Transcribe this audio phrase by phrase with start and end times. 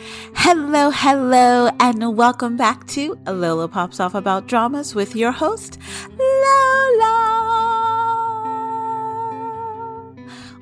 [0.00, 5.76] Hello, hello, and welcome back to Lola Pops Off About Dramas with your host,
[6.16, 7.24] Lola.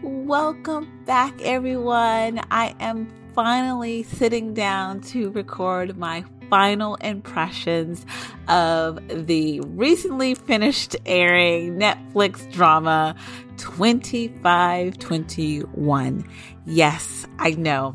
[0.03, 2.41] Welcome back, everyone.
[2.51, 8.07] I am finally sitting down to record my final impressions
[8.49, 13.15] of the recently finished airing Netflix drama
[13.59, 16.25] 2521.
[16.65, 17.95] Yes, I know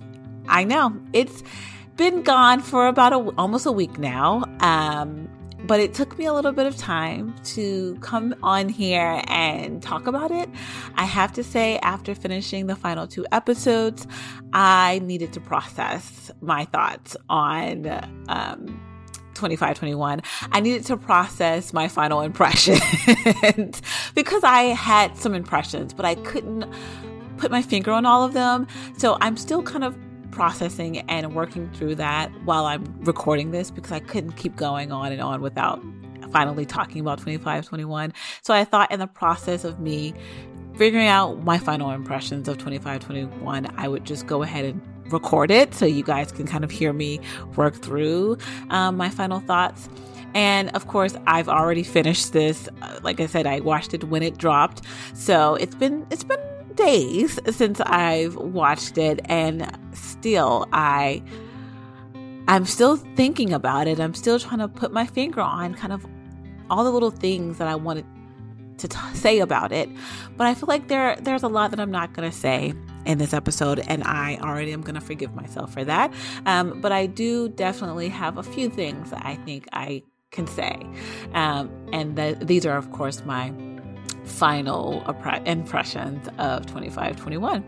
[0.52, 1.44] I know it's
[1.96, 4.44] been gone for about a, almost a week now.
[4.60, 5.30] Um,
[5.64, 10.08] but it took me a little bit of time to come on here and talk
[10.08, 10.50] about it.
[10.96, 14.08] I have to say, after finishing the final two episodes,
[14.54, 17.88] I needed to process my thoughts on
[18.28, 18.82] um,
[19.36, 20.22] 2521.
[20.52, 22.82] I needed to process my final impressions
[24.16, 26.66] because I had some impressions, but I couldn't
[27.38, 28.68] put my finger on all of them.
[28.98, 29.96] So I'm still kind of
[30.32, 35.12] processing and working through that while I'm recording this because I couldn't keep going on
[35.12, 35.82] and on without
[36.32, 38.14] finally talking about 2521.
[38.42, 40.14] So I thought in the process of me
[40.78, 45.74] figuring out my final impressions of 2521, I would just go ahead and record it
[45.74, 47.20] so you guys can kind of hear me
[47.56, 48.38] work through
[48.70, 49.90] um, my final thoughts.
[50.34, 52.70] And of course, I've already finished this.
[53.04, 54.82] Like I said, I watched it when it dropped.
[55.14, 56.40] So it's been, it's been
[56.86, 61.24] days since I've watched it and still I
[62.48, 64.00] I'm still thinking about it.
[64.00, 66.06] I'm still trying to put my finger on kind of
[66.70, 68.06] all the little things that I wanted
[68.80, 69.90] to t- say about it.
[70.38, 72.74] But I feel like there there's a lot that I'm not going to say
[73.06, 76.14] in this episode, and I already am going to forgive myself for that.
[76.46, 80.86] Um, but I do definitely have a few things that I think I can say,
[81.34, 83.54] um, and these are, of course, my
[84.24, 85.04] final
[85.46, 87.64] impressions of 2521.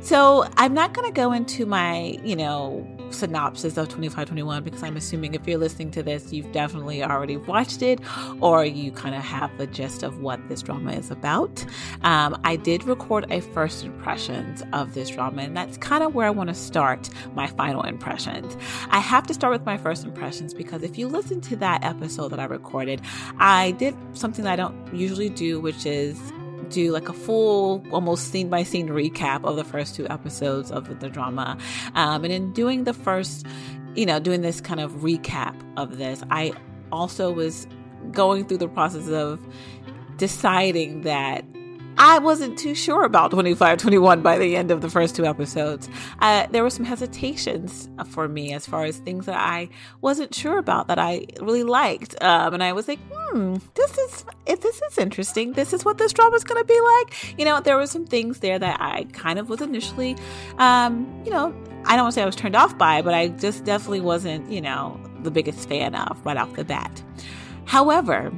[0.00, 4.96] So I'm not going to go into my, you know, synopsis of 2521 because I'm
[4.96, 8.00] assuming if you're listening to this, you've definitely already watched it
[8.40, 11.64] or you kind of have the gist of what this drama is about.
[12.02, 16.26] Um, I did record a first impressions of this drama, and that's kind of where
[16.26, 18.56] I want to start my final impressions.
[18.90, 22.28] I have to start with my first impressions because if you listen to that episode
[22.28, 23.00] that I recorded,
[23.38, 26.18] I did something that I don't usually do, which is
[26.70, 31.00] do like a full, almost scene by scene recap of the first two episodes of
[31.00, 31.58] the drama.
[31.94, 33.46] Um, and in doing the first,
[33.94, 36.52] you know, doing this kind of recap of this, I
[36.92, 37.66] also was
[38.12, 39.40] going through the process of
[40.16, 41.44] deciding that
[42.02, 45.86] I wasn't too sure about 2521 by the end of the first two episodes.
[46.20, 49.68] Uh, there were some hesitations for me as far as things that I
[50.00, 52.16] wasn't sure about that I really liked.
[52.22, 55.52] Um, and I was like, hmm, this is, this is interesting.
[55.52, 57.38] This is what this drama is going to be like.
[57.38, 60.16] You know, there were some things there that I kind of was initially,
[60.56, 63.28] um, you know, I don't want to say I was turned off by, but I
[63.28, 67.02] just definitely wasn't, you know, the biggest fan of right off the bat.
[67.66, 68.32] However,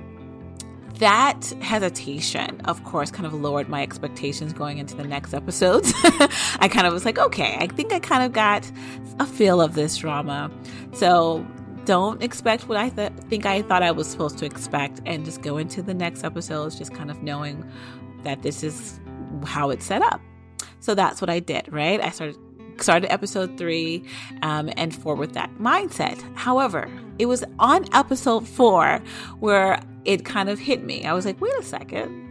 [0.98, 5.92] that hesitation, of course, kind of lowered my expectations going into the next episodes.
[6.60, 8.70] I kind of was like, okay, I think I kind of got
[9.18, 10.50] a feel of this drama.
[10.92, 11.46] So
[11.84, 15.42] don't expect what I th- think I thought I was supposed to expect and just
[15.42, 17.68] go into the next episodes just kind of knowing
[18.22, 19.00] that this is
[19.44, 20.20] how it's set up.
[20.80, 22.00] So that's what I did, right?
[22.00, 22.36] I started
[22.78, 24.04] started episode three
[24.42, 26.20] um, and four with that mindset.
[26.36, 26.90] However,
[27.22, 29.00] it was on episode four
[29.38, 31.04] where it kind of hit me.
[31.06, 32.21] I was like, wait a second.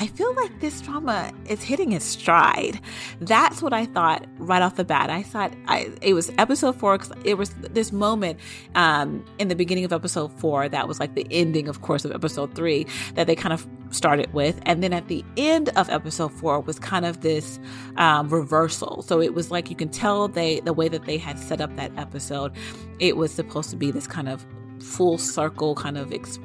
[0.00, 2.80] I feel like this drama is hitting its stride.
[3.20, 5.10] That's what I thought right off the bat.
[5.10, 6.98] I thought I, it was episode four.
[6.98, 8.38] because It was this moment
[8.76, 12.12] um, in the beginning of episode four that was like the ending, of course, of
[12.12, 16.30] episode three that they kind of started with, and then at the end of episode
[16.30, 17.58] four was kind of this
[17.96, 19.02] um, reversal.
[19.02, 21.74] So it was like you can tell they the way that they had set up
[21.74, 22.52] that episode.
[23.00, 24.46] It was supposed to be this kind of
[24.78, 26.38] full circle kind of ex-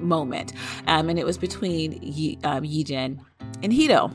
[0.00, 0.52] moment.
[0.86, 3.18] Um, and it was between Yi, um, Yijin
[3.62, 4.10] and Hee-do.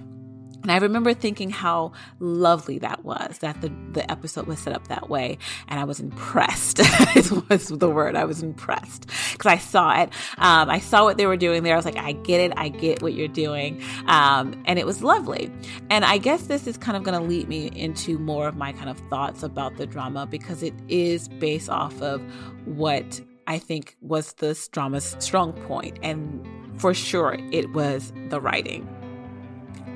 [0.62, 4.88] And I remember thinking how lovely that was, that the, the episode was set up
[4.89, 5.38] that way.
[5.68, 6.80] And I was impressed,
[7.50, 8.16] was the word.
[8.16, 10.10] I was impressed because I saw it.
[10.38, 11.74] Um, I saw what they were doing there.
[11.74, 12.54] I was like, I get it.
[12.57, 13.81] I get what you're doing.
[14.06, 15.51] Um, and it was lovely.
[15.89, 18.72] And I guess this is kind of going to lead me into more of my
[18.72, 22.22] kind of thoughts about the drama because it is based off of
[22.66, 25.53] what I think was this drama's strong.
[26.01, 26.47] And
[26.79, 28.88] for sure, it was the writing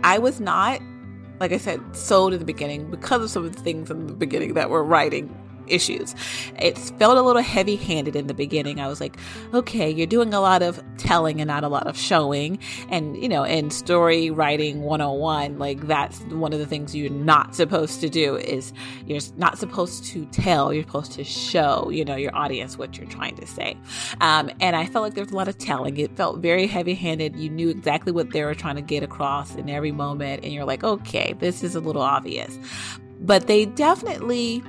[0.03, 0.81] I was not,
[1.39, 4.13] like I said, sold in the beginning because of some of the things in the
[4.13, 5.35] beginning that were writing
[5.67, 6.15] issues.
[6.59, 8.79] It felt a little heavy handed in the beginning.
[8.79, 9.17] I was like,
[9.53, 12.59] okay, you're doing a lot of telling and not a lot of showing.
[12.89, 17.55] And, you know, in story writing 101, like that's one of the things you're not
[17.55, 18.73] supposed to do is
[19.05, 23.07] you're not supposed to tell, you're supposed to show, you know, your audience what you're
[23.07, 23.77] trying to say.
[24.21, 25.97] Um, and I felt like there's a lot of telling.
[25.97, 27.35] It felt very heavy handed.
[27.35, 30.43] You knew exactly what they were trying to get across in every moment.
[30.43, 32.57] And you're like, okay, this is a little obvious.
[33.21, 34.63] But they definitely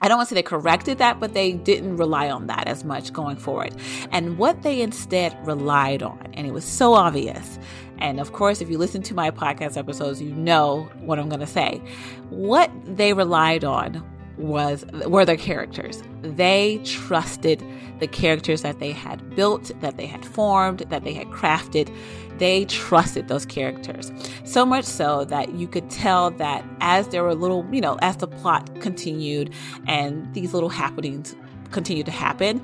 [0.00, 2.84] I don't want to say they corrected that, but they didn't rely on that as
[2.84, 3.74] much going forward.
[4.12, 7.58] And what they instead relied on, and it was so obvious.
[7.98, 11.40] And of course, if you listen to my podcast episodes, you know what I'm going
[11.40, 11.82] to say.
[12.30, 14.04] What they relied on
[14.36, 16.00] was were their characters.
[16.22, 17.60] They trusted
[17.98, 21.92] the characters that they had built, that they had formed, that they had crafted
[22.38, 24.12] they trusted those characters.
[24.44, 28.16] So much so that you could tell that as there were little, you know, as
[28.16, 29.52] the plot continued
[29.86, 31.36] and these little happenings
[31.70, 32.62] continued to happen,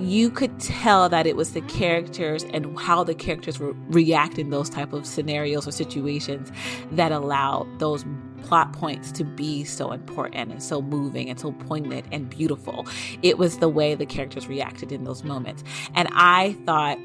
[0.00, 4.70] you could tell that it was the characters and how the characters were reacting those
[4.70, 6.52] type of scenarios or situations
[6.92, 8.04] that allowed those
[8.42, 12.86] plot points to be so important and so moving and so poignant and beautiful.
[13.22, 15.64] It was the way the characters reacted in those moments.
[15.94, 16.98] And I thought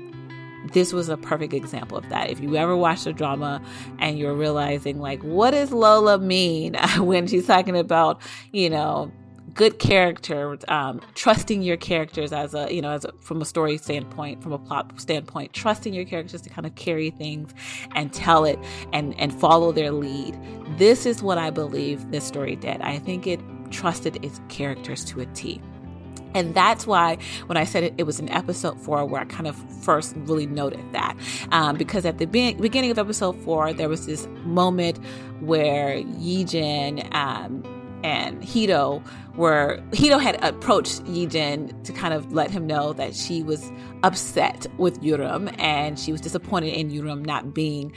[0.71, 2.30] this was a perfect example of that.
[2.30, 3.62] If you ever watch the drama
[4.00, 8.21] and you're realizing, like, what does Lola mean when she's talking about,
[8.51, 9.12] you know,
[9.54, 13.77] good character, um, trusting your characters as a, you know, as a, from a story
[13.77, 17.54] standpoint, from a plot standpoint, trusting your characters to kind of carry things
[17.95, 18.57] and tell it
[18.94, 20.38] and and follow their lead.
[20.77, 22.81] This is what I believe this story did.
[22.81, 23.39] I think it
[23.69, 25.62] trusted its characters to a T.
[26.33, 29.47] And that's why when I said it, it was in episode four where I kind
[29.47, 31.15] of first really noted that.
[31.51, 35.00] Um, because at the be- beginning of episode four, there was this moment
[35.39, 37.63] where Yijin um,
[38.03, 39.01] and Hee-do
[39.35, 43.71] were, Hee-do had approached Yijin to kind of let him know that she was
[44.03, 47.94] upset with Yurim and she was disappointed in Yurim not being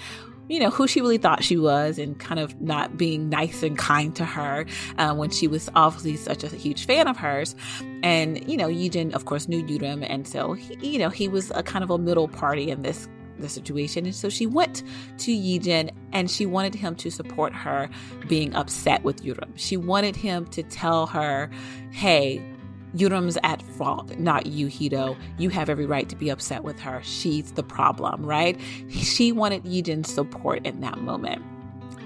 [0.48, 3.76] you know, who she really thought she was and kind of not being nice and
[3.76, 4.66] kind to her
[4.98, 7.54] uh, when she was obviously such a huge fan of hers.
[8.02, 10.06] And, you know, Yijin, of course, knew Yurim.
[10.08, 13.08] And so, he, you know, he was a kind of a middle party in this
[13.38, 14.06] the situation.
[14.06, 14.82] And so she went
[15.18, 17.90] to Yijin and she wanted him to support her
[18.28, 19.50] being upset with Yurim.
[19.56, 21.50] She wanted him to tell her,
[21.90, 22.42] hey,
[22.96, 25.16] Yurim's at fault, not you, Hee-do.
[25.38, 27.00] You have every right to be upset with her.
[27.02, 28.58] She's the problem, right?
[28.90, 31.42] She wanted Yijin's support in that moment.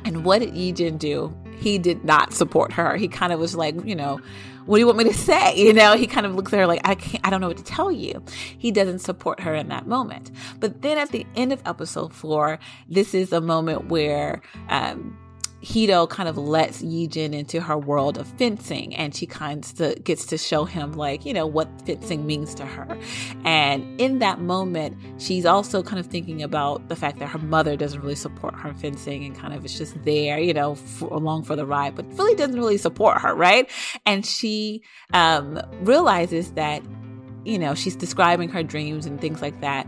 [0.05, 1.35] And what did Yijin do?
[1.59, 2.97] He did not support her.
[2.97, 4.19] He kind of was like, you know,
[4.67, 5.57] what do you want me to say?
[5.61, 7.59] You know, he kind of looks at her like, I can't, I don't know what
[7.59, 8.23] to tell you.
[8.59, 10.31] He doesn't support her in that moment.
[10.59, 12.59] But then at the end of episode four,
[12.89, 15.17] this is a moment where, um,
[15.63, 20.25] Hee-do kind of lets Yijin into her world of fencing and she kind of gets
[20.27, 22.99] to show him like, you know, what fencing means to her.
[23.45, 27.77] And in that moment, she's also kind of thinking about the fact that her mother
[27.77, 31.43] doesn't really support her fencing and kind of it's just there, you know, for, along
[31.43, 33.69] for the ride, but really doesn't really support her, right?
[34.07, 34.83] And she
[35.13, 36.83] um, realizes that,
[37.45, 39.87] you know, she's describing her dreams and things like that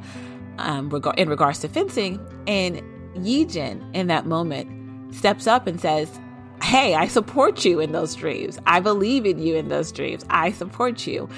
[0.58, 2.20] um, in regards to fencing.
[2.46, 2.82] And
[3.14, 4.81] Yijin in that moment
[5.12, 6.20] steps up and says,
[6.62, 8.58] Hey, I support you in those dreams.
[8.66, 10.24] I believe in you in those dreams.
[10.30, 11.28] I support you.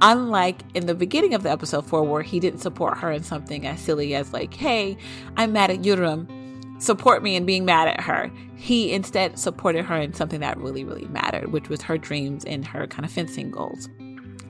[0.00, 3.66] Unlike in the beginning of the episode four, where he didn't support her in something
[3.66, 4.96] as silly as, like, Hey,
[5.36, 6.34] I'm mad at Yurim.
[6.80, 8.30] Support me in being mad at her.
[8.54, 12.64] He instead supported her in something that really, really mattered, which was her dreams and
[12.64, 13.88] her kind of fencing goals.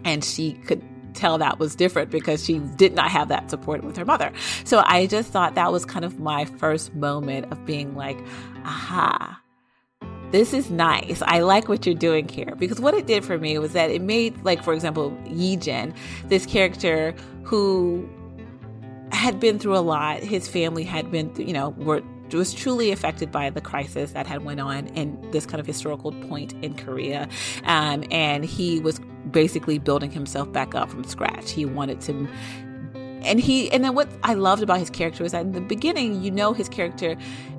[0.05, 0.85] And she could
[1.19, 4.33] tell that was different because she did not have that support with her mother.
[4.65, 8.19] So I just thought that was kind of my first moment of being like,
[8.65, 9.41] aha,
[10.31, 11.23] this is nice.
[11.23, 12.55] I like what you're doing here.
[12.57, 15.95] Because what it did for me was that it made, like, for example, Yijin,
[16.29, 18.09] this character who
[19.11, 20.21] had been through a lot.
[20.21, 22.03] His family had been, you know, were
[22.37, 26.13] was truly affected by the crisis that had went on in this kind of historical
[26.13, 27.29] point in Korea,
[27.65, 31.51] um, and he was basically building himself back up from scratch.
[31.51, 32.29] He wanted to
[33.23, 36.23] and he and then what I loved about his character was that in the beginning,
[36.23, 37.17] you know his character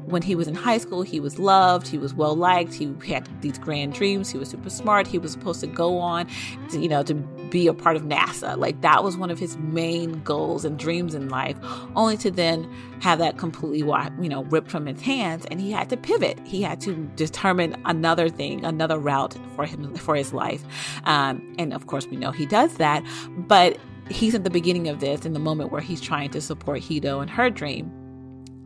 [0.10, 3.28] when he was in high school, he was loved, he was well liked, he had
[3.42, 6.28] these grand dreams, he was super smart, he was supposed to go on
[6.70, 8.58] to, you know, to be a part of NASA.
[8.58, 11.58] Like that was one of his main goals and dreams in life,
[11.96, 12.70] only to then
[13.02, 16.40] have that completely, you know, ripped from his hands and he had to pivot.
[16.46, 20.64] He had to determine another thing, another route for him, for his life.
[21.06, 23.04] Um, and of course, we know he does that,
[23.38, 23.78] but
[24.10, 27.20] he's at the beginning of this in the moment where he's trying to support Hee-do
[27.20, 27.92] and her dream.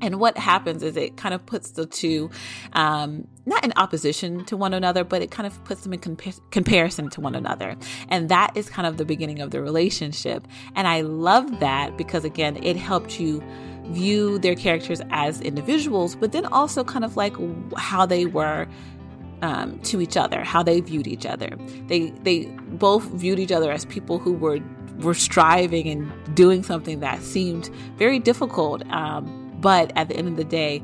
[0.01, 2.29] And what happens is it kind of puts the two,
[2.73, 6.41] um, not in opposition to one another, but it kind of puts them in compa-
[6.51, 7.77] comparison to one another.
[8.09, 10.45] And that is kind of the beginning of the relationship.
[10.75, 13.41] And I love that because, again, it helped you
[13.91, 17.35] view their characters as individuals, but then also kind of like
[17.77, 18.67] how they were
[19.41, 21.49] um, to each other, how they viewed each other.
[21.87, 24.59] They they both viewed each other as people who were
[24.99, 30.35] were striving and doing something that seemed very difficult, um, but at the end of
[30.35, 30.81] the day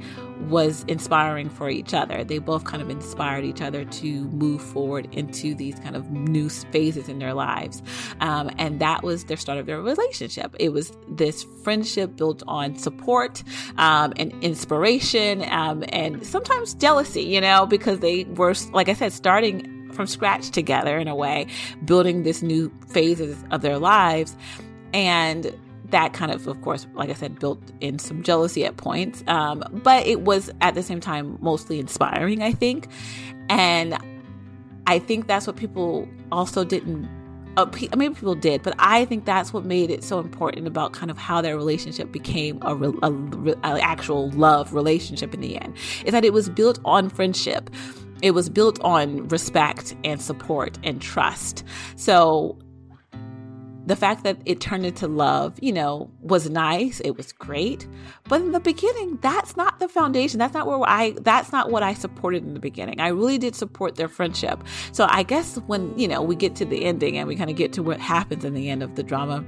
[0.47, 2.23] was inspiring for each other.
[2.23, 6.49] They both kind of inspired each other to move forward into these kind of new
[6.49, 7.83] phases in their lives.
[8.21, 10.55] Um, and that was their start of their relationship.
[10.59, 13.43] It was this friendship built on support
[13.77, 19.11] um, and inspiration um, and sometimes jealousy, you know, because they were, like I said,
[19.11, 21.45] starting from scratch together in a way,
[21.83, 24.33] building this new phases of their lives.
[24.93, 25.53] And
[25.89, 29.25] that kind of, of course, like I said, built in some jealousy at points.
[29.27, 32.87] Um, but it was at the same time mostly inspiring, I think.
[33.49, 33.97] And
[34.87, 37.09] I think that's what people also didn't.
[37.57, 37.65] Uh,
[37.97, 41.17] maybe people did, but I think that's what made it so important about kind of
[41.17, 43.11] how their relationship became a, a,
[43.63, 45.75] a actual love relationship in the end.
[46.05, 47.69] Is that it was built on friendship
[48.21, 51.63] it was built on respect and support and trust.
[51.95, 52.57] So
[53.89, 56.99] the fact that it turned into love, you know, was nice.
[56.99, 57.87] It was great.
[58.25, 60.37] But in the beginning, that's not the foundation.
[60.37, 63.01] That's not where I that's not what I supported in the beginning.
[63.01, 64.63] I really did support their friendship.
[64.91, 67.55] So I guess when, you know, we get to the ending and we kind of
[67.55, 69.43] get to what happens in the end of the drama,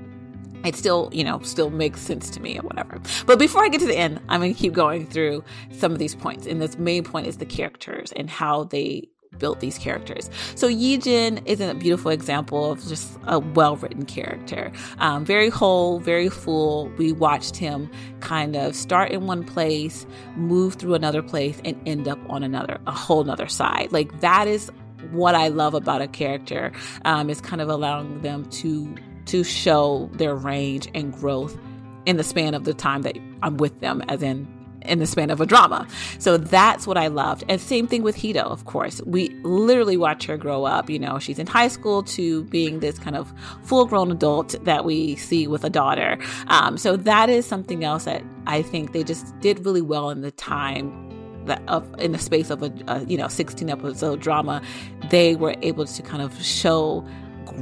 [0.63, 2.99] it still, you know, still makes sense to me or whatever.
[3.25, 5.99] But before I get to the end, I'm going to keep going through some of
[5.99, 6.45] these points.
[6.45, 10.29] And this main point is the characters and how they built these characters.
[10.55, 14.71] So Yijin is a beautiful example of just a well-written character.
[14.99, 16.89] Um, very whole, very full.
[16.97, 17.89] We watched him
[18.19, 22.79] kind of start in one place, move through another place, and end up on another,
[22.87, 23.91] a whole nother side.
[23.91, 24.69] Like that is
[25.11, 26.71] what I love about a character.
[27.05, 28.95] Um, is kind of allowing them to
[29.31, 31.57] to show their range and growth
[32.05, 34.47] in the span of the time that I'm with them, as in
[34.83, 35.87] in the span of a drama.
[36.17, 37.43] So that's what I loved.
[37.47, 38.99] And same thing with Hee-do, of course.
[39.05, 40.89] We literally watch her grow up.
[40.89, 43.31] You know, she's in high school to being this kind of
[43.63, 46.17] full grown adult that we see with a daughter.
[46.47, 50.21] Um, so that is something else that I think they just did really well in
[50.21, 51.09] the time
[51.45, 51.61] that
[51.99, 54.61] in the space of a, a you know 16 episode drama.
[55.09, 57.05] They were able to kind of show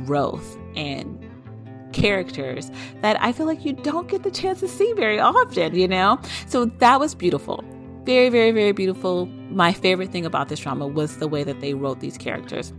[0.05, 1.28] growth and
[1.93, 5.87] characters that I feel like you don't get the chance to see very often, you
[5.87, 6.19] know?
[6.47, 7.63] So that was beautiful.
[8.03, 9.25] Very, very, very beautiful.
[9.49, 12.73] My favorite thing about this drama was the way that they wrote these characters.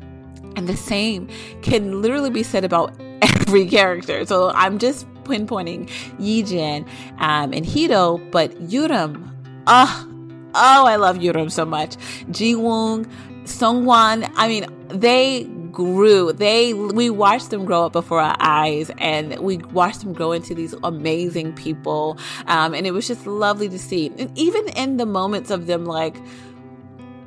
[0.56, 1.28] And the same
[1.62, 4.24] can literally be said about every character.
[4.24, 5.88] So I'm just pinpointing
[6.18, 6.88] Yijin
[7.18, 9.32] um, and Hee-do, but Yurim,
[9.66, 10.08] oh,
[10.54, 11.96] oh, I love Yurim so much.
[12.30, 13.08] Jiwoong,
[13.44, 16.32] Sungwon, I mean, they grew.
[16.32, 20.54] They we watched them grow up before our eyes, and we watched them grow into
[20.54, 22.18] these amazing people.
[22.46, 24.12] Um, and it was just lovely to see.
[24.18, 26.16] And even in the moments of them like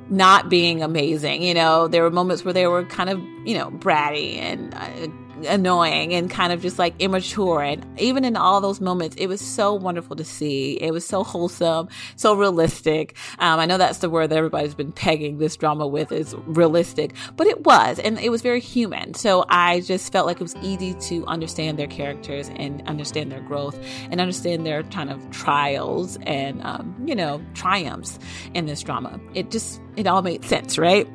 [0.09, 3.71] not being amazing, you know, there were moments where they were kind of you know
[3.71, 4.73] bratty and.
[4.73, 5.07] Uh,
[5.45, 7.61] annoying and kind of just like immature.
[7.61, 10.73] And even in all those moments, it was so wonderful to see.
[10.81, 13.15] It was so wholesome, so realistic.
[13.39, 17.13] Um, I know that's the word that everybody's been pegging this drama with is realistic,
[17.35, 19.13] but it was, and it was very human.
[19.13, 23.41] So I just felt like it was easy to understand their characters and understand their
[23.41, 28.19] growth and understand their kind of trials and, um, you know, triumphs
[28.53, 29.19] in this drama.
[29.33, 31.07] It just, it all made sense, right?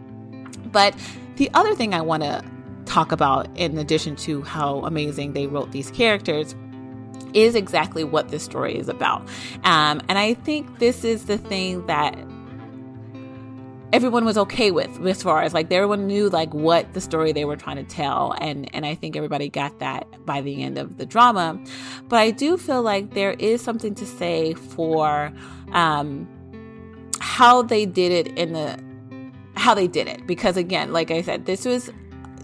[0.72, 0.94] But
[1.36, 2.42] the other thing I want to
[2.88, 6.54] talk about, in addition to how amazing they wrote these characters,
[7.34, 9.20] is exactly what this story is about.
[9.64, 12.16] Um, and I think this is the thing that
[13.92, 17.46] everyone was okay with as far as like everyone knew like what the story they
[17.46, 20.98] were trying to tell and and I think everybody got that by the end of
[20.98, 21.58] the drama
[22.08, 25.32] but I do feel like there is something to say for
[25.72, 26.28] um
[27.18, 28.78] how they did it in the
[29.56, 31.90] how they did it because again like I said this was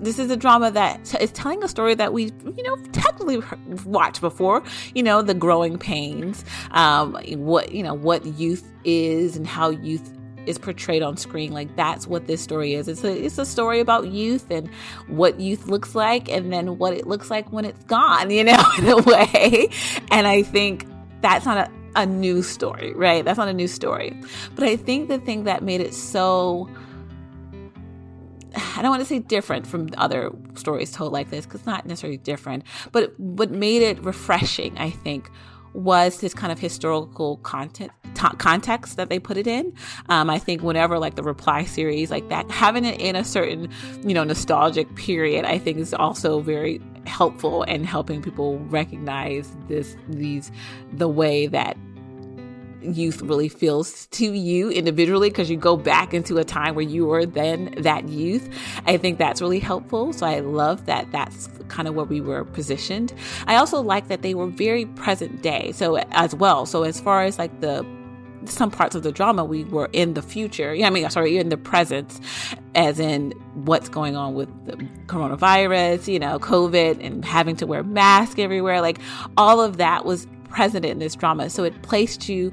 [0.05, 2.25] this is a drama that t- is telling a story that we,
[2.57, 3.43] you know, technically
[3.85, 4.63] watched before.
[4.95, 10.13] You know, the growing pains, um, what you know, what youth is, and how youth
[10.47, 11.53] is portrayed on screen.
[11.53, 12.89] Like that's what this story is.
[12.89, 14.69] It's a it's a story about youth and
[15.09, 18.31] what youth looks like, and then what it looks like when it's gone.
[18.35, 19.69] You know, in a way.
[20.11, 20.87] And I think
[21.21, 23.25] that's not a a new story, right?
[23.25, 24.19] That's not a new story.
[24.55, 26.69] But I think the thing that made it so
[28.57, 31.87] I don't want to say different from other stories told like this because it's not
[31.87, 35.31] necessarily different, but what made it refreshing, I think,
[35.75, 39.75] was this kind of historical content t- context that they put it in.
[40.09, 43.69] Um, I think whenever like the reply series like that, having it in a certain
[44.03, 49.97] you know nostalgic period, I think is also very helpful in helping people recognize this
[50.09, 50.51] these
[50.93, 51.77] the way that
[52.85, 57.07] youth really feels to you individually because you go back into a time where you
[57.07, 58.49] were then that youth.
[58.87, 60.13] I think that's really helpful.
[60.13, 63.13] So I love that that's kind of where we were positioned.
[63.47, 65.73] I also like that they were very present day.
[65.73, 66.67] So as well.
[66.67, 67.85] So as far as like the
[68.47, 70.75] some parts of the drama we were in the future.
[70.75, 72.21] Yeah, I mean, sorry, in the present,
[72.75, 74.77] as in what's going on with the
[75.07, 78.81] coronavirus, you know, COVID, and having to wear masks everywhere.
[78.81, 78.99] Like
[79.37, 81.51] all of that was present in this drama.
[81.51, 82.53] So it placed you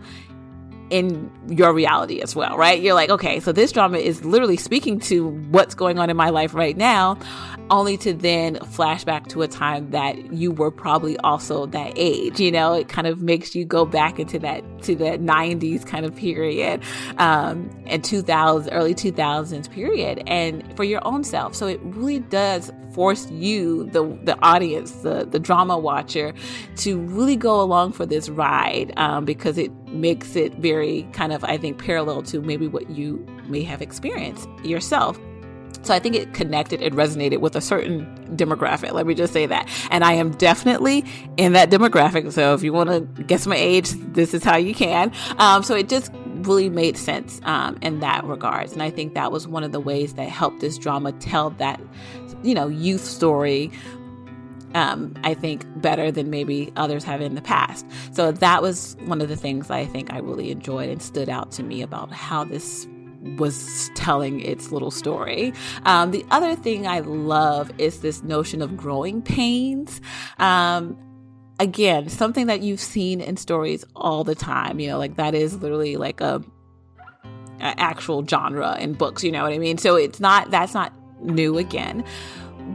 [0.92, 2.82] in your reality as well, right?
[2.82, 6.30] You're like, okay, so this drama is literally speaking to what's going on in my
[6.30, 7.18] life right now,
[7.70, 12.42] only to then flash back to a time that you were probably also that age.
[12.42, 16.06] You know, it kind of makes you go back into that to that 90s kind
[16.06, 16.82] of period,
[17.18, 21.56] um, and 2000 early 2000s period, and for your own self.
[21.56, 26.34] So it really does force you, the the audience, the the drama watcher,
[26.78, 31.44] to really go along for this ride um, because it makes it very kind of
[31.44, 35.20] I think parallel to maybe what you may have experienced yourself.
[35.84, 38.06] So I think it connected, it resonated with a certain
[38.36, 38.92] demographic.
[38.92, 39.68] Let me just say that.
[39.90, 41.04] And I am definitely
[41.38, 42.32] in that demographic.
[42.34, 45.12] So if you want to guess my age, this is how you can.
[45.40, 48.74] Um, so it just really made sense um, in that regards.
[48.74, 51.82] And I think that was one of the ways that helped this drama tell that
[52.44, 53.72] you know, youth story
[54.74, 57.86] um, I think better than maybe others have in the past.
[58.14, 61.52] So that was one of the things I think I really enjoyed and stood out
[61.54, 62.88] to me about how this
[63.38, 65.54] was telling its little story.
[65.84, 70.02] Um, the other thing I love is this notion of growing pains.
[70.40, 70.98] Um,
[71.60, 74.80] again, something that you've seen in stories all the time.
[74.80, 76.42] You know, like that is literally like a,
[77.60, 79.24] a actual genre in books.
[79.24, 79.78] You know what I mean?
[79.78, 82.04] So it's not that's not new again.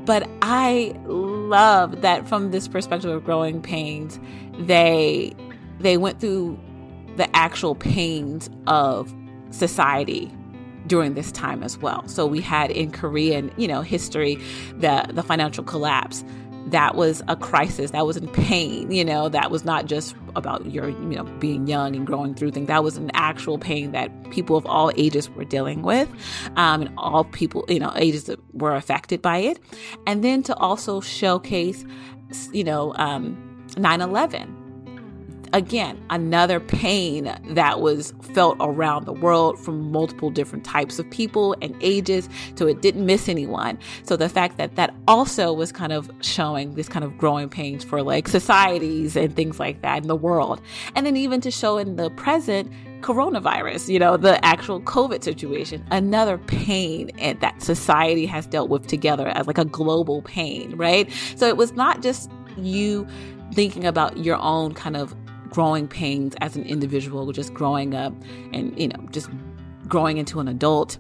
[0.05, 4.21] But I love that from this perspective of growing pains,
[4.59, 5.35] they
[5.81, 6.59] they went through
[7.17, 9.15] the actual pains of
[9.51, 10.33] society
[10.87, 12.07] during this time as well.
[12.07, 14.37] So we had in Korean, you know, history
[14.79, 16.25] the the financial collapse
[16.67, 20.71] that was a crisis that was in pain you know that was not just about
[20.71, 22.69] your you know being young and growing through things.
[22.69, 26.09] That was an actual pain that people of all ages were dealing with
[26.57, 29.59] um, and all people you know ages that were affected by it.
[30.07, 31.85] And then to also showcase
[32.53, 33.37] you know um,
[33.71, 34.66] 9-11
[35.57, 41.57] again, another pain that was felt around the world from multiple different types of people
[41.63, 42.29] and ages.
[42.57, 43.79] So it didn't miss anyone.
[44.03, 47.83] So the fact that that also was kind of showing this kind of growing pains
[47.83, 50.61] for like societies and things like that in the world.
[50.95, 55.83] And then even to show in the present, coronavirus, you know, the actual COVID situation,
[55.91, 61.11] another pain that society has dealt with together as like a global pain, right?
[61.35, 63.07] So it was not just you
[63.53, 65.15] thinking about your own kind of
[65.57, 68.13] growing pains as an individual, just growing up
[68.53, 69.31] and, you know, just
[69.89, 70.99] growing into an adult.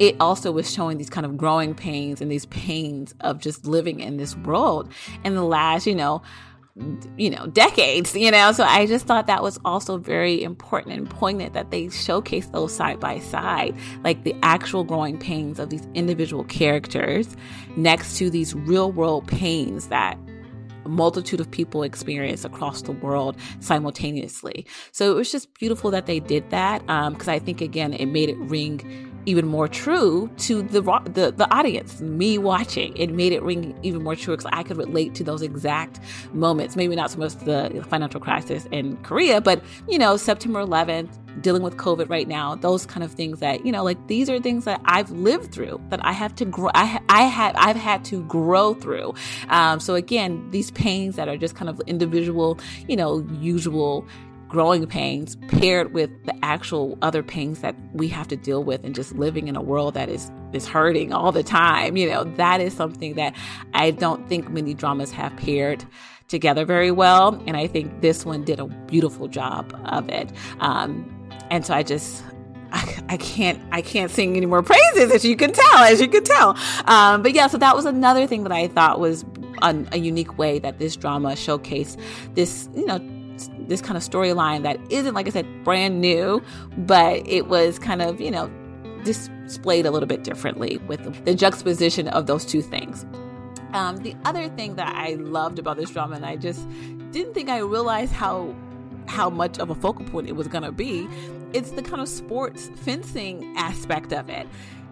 [0.00, 4.00] It also was showing these kind of growing pains and these pains of just living
[4.00, 6.20] in this world in the last, you know,
[7.16, 8.50] you know, decades, you know.
[8.50, 12.74] So I just thought that was also very important and poignant that they showcase those
[12.74, 17.36] side by side, like the actual growing pains of these individual characters
[17.76, 20.18] next to these real world pains that
[20.86, 24.66] multitude of people experience across the world simultaneously.
[24.92, 28.06] So it was just beautiful that they did that because um, I think again it
[28.06, 32.96] made it ring even more true to the the, the audience, me watching.
[32.96, 36.00] It made it ring even more true because I could relate to those exact
[36.32, 36.76] moments.
[36.76, 41.10] Maybe not so much the financial crisis in Korea, but you know September 11th,
[41.40, 44.38] dealing with COVID right now, those kind of things that, you know, like these are
[44.40, 46.70] things that I've lived through that I have to grow.
[46.74, 49.14] I, I have, I've had to grow through.
[49.48, 52.58] Um, so again, these pains that are just kind of individual,
[52.88, 54.06] you know, usual
[54.54, 58.94] growing pains paired with the actual other pains that we have to deal with and
[58.94, 61.96] just living in a world that is is hurting all the time.
[61.96, 63.34] You know, that is something that
[63.72, 65.84] I don't think many dramas have paired
[66.28, 67.42] together very well.
[67.48, 70.30] And I think this one did a beautiful job of it.
[70.60, 70.88] Um,
[71.50, 72.22] and so I just,
[73.08, 76.24] I, can't I can't sing any more praises as you can tell as you can
[76.24, 79.24] tell um, but yeah so that was another thing that I thought was
[79.62, 81.96] a unique way that this drama showcased
[82.34, 82.98] this you know
[83.68, 86.42] this kind of storyline that isn't like I said brand new
[86.78, 88.50] but it was kind of you know
[89.04, 93.04] displayed a little bit differently with the juxtaposition of those two things
[93.74, 96.64] um, the other thing that I loved about this drama, and I just
[97.10, 98.54] didn't think I realized how
[99.06, 101.06] how much of a focal point it was going to be,
[101.52, 104.46] it's the kind of sports fencing aspect of it.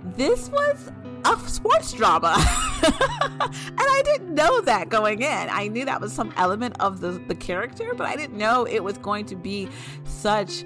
[0.04, 0.90] This was
[1.24, 2.34] a sports drama.
[2.84, 5.48] and I didn't know that going in.
[5.50, 8.82] I knew that was some element of the, the character, but I didn't know it
[8.82, 9.68] was going to be
[10.04, 10.64] such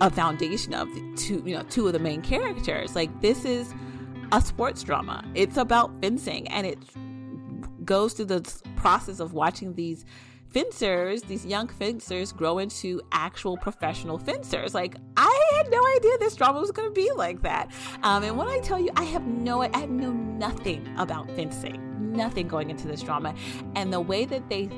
[0.00, 2.94] a foundation of two, you know, two of the main characters.
[2.94, 3.72] Like this is
[4.32, 5.24] a sports drama.
[5.34, 6.78] It's about fencing and it
[7.84, 10.04] goes through the process of watching these
[10.48, 14.74] fencers, these young fencers, grow into actual professional fencers.
[14.74, 15.31] Like I
[15.62, 17.70] had no idea this drama was going to be like that.
[18.02, 22.48] Um, and when I tell you, I have no, I know nothing about fencing, nothing
[22.48, 23.34] going into this drama,
[23.76, 24.68] and the way that they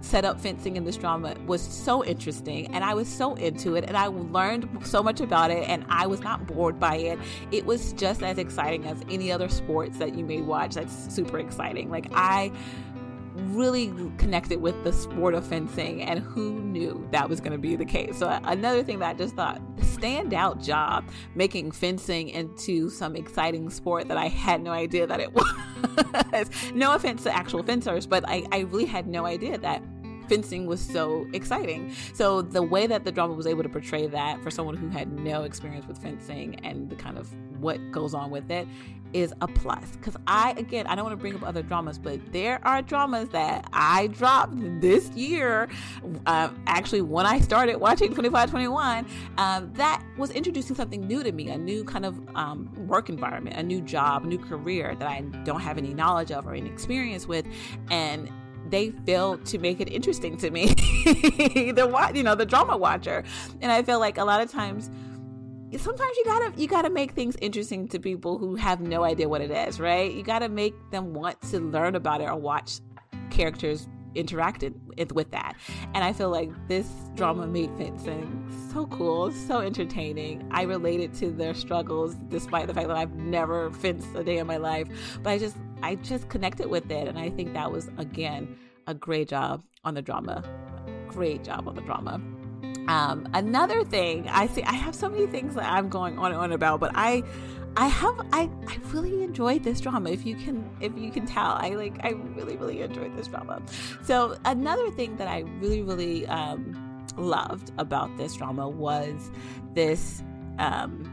[0.00, 3.84] set up fencing in this drama was so interesting and I was so into it
[3.84, 7.18] and I learned so much about it and I was not bored by it.
[7.50, 11.38] It was just as exciting as any other sports that you may watch that's super
[11.38, 11.90] exciting.
[11.90, 12.52] Like I
[13.34, 17.76] really connected with the sport of fencing and who knew that was going to be
[17.76, 18.18] the case.
[18.18, 24.08] So another thing that i just thought standout job making fencing into some exciting sport
[24.08, 26.72] that i had no idea that it was.
[26.74, 29.82] No offense to actual fencers but I, I really had no idea that
[30.28, 31.92] fencing was so exciting.
[32.12, 35.12] So the way that the drama was able to portray that for someone who had
[35.12, 38.66] no experience with fencing and the kind of what goes on with it
[39.14, 39.92] is a plus.
[39.92, 43.28] Because I, again, I don't want to bring up other dramas, but there are dramas
[43.30, 45.68] that I dropped this year.
[46.26, 49.06] Uh, actually, when I started watching 2521,
[49.38, 53.56] um, that was introducing something new to me, a new kind of um, work environment,
[53.56, 56.68] a new job, a new career that I don't have any knowledge of or any
[56.68, 57.46] experience with.
[57.90, 58.30] And
[58.70, 60.66] they failed to make it interesting to me.
[61.04, 63.24] the you know the drama watcher,
[63.60, 64.90] and I feel like a lot of times
[65.78, 69.40] sometimes you gotta you gotta make things interesting to people who have no idea what
[69.40, 70.12] it is right?
[70.12, 72.80] You gotta make them want to learn about it or watch
[73.30, 74.74] characters interacted
[75.12, 75.54] with that.
[75.94, 80.46] And i feel like this drama made fencing so cool so entertaining.
[80.50, 84.46] I related to their struggles despite the fact that i've never fenced a day in
[84.46, 84.88] my life.
[85.22, 87.08] But i just I just connected with it.
[87.08, 88.56] And I think that was, again,
[88.86, 90.42] a great job on the drama.
[91.08, 92.20] Great job on the drama.
[92.88, 96.40] Um, another thing I see, I have so many things that I'm going on and
[96.40, 97.22] on about, but I,
[97.76, 100.10] I have, I, I really enjoyed this drama.
[100.10, 103.62] If you can, if you can tell, I like, I really, really enjoyed this drama.
[104.02, 109.30] So another thing that I really, really um, loved about this drama was
[109.72, 110.22] this
[110.58, 111.10] um,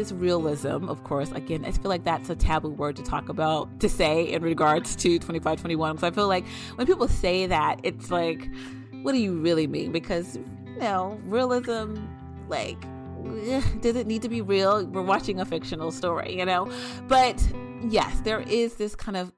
[0.00, 3.80] this realism, of course, again, I feel like that's a taboo word to talk about,
[3.80, 5.96] to say in regards to 2521.
[5.96, 8.48] Because I feel like when people say that, it's like,
[9.02, 9.92] what do you really mean?
[9.92, 11.96] Because, you know, realism,
[12.48, 12.80] like,
[13.82, 14.86] does it need to be real?
[14.86, 16.72] We're watching a fictional story, you know?
[17.06, 17.46] But
[17.82, 19.32] yes, there is this kind of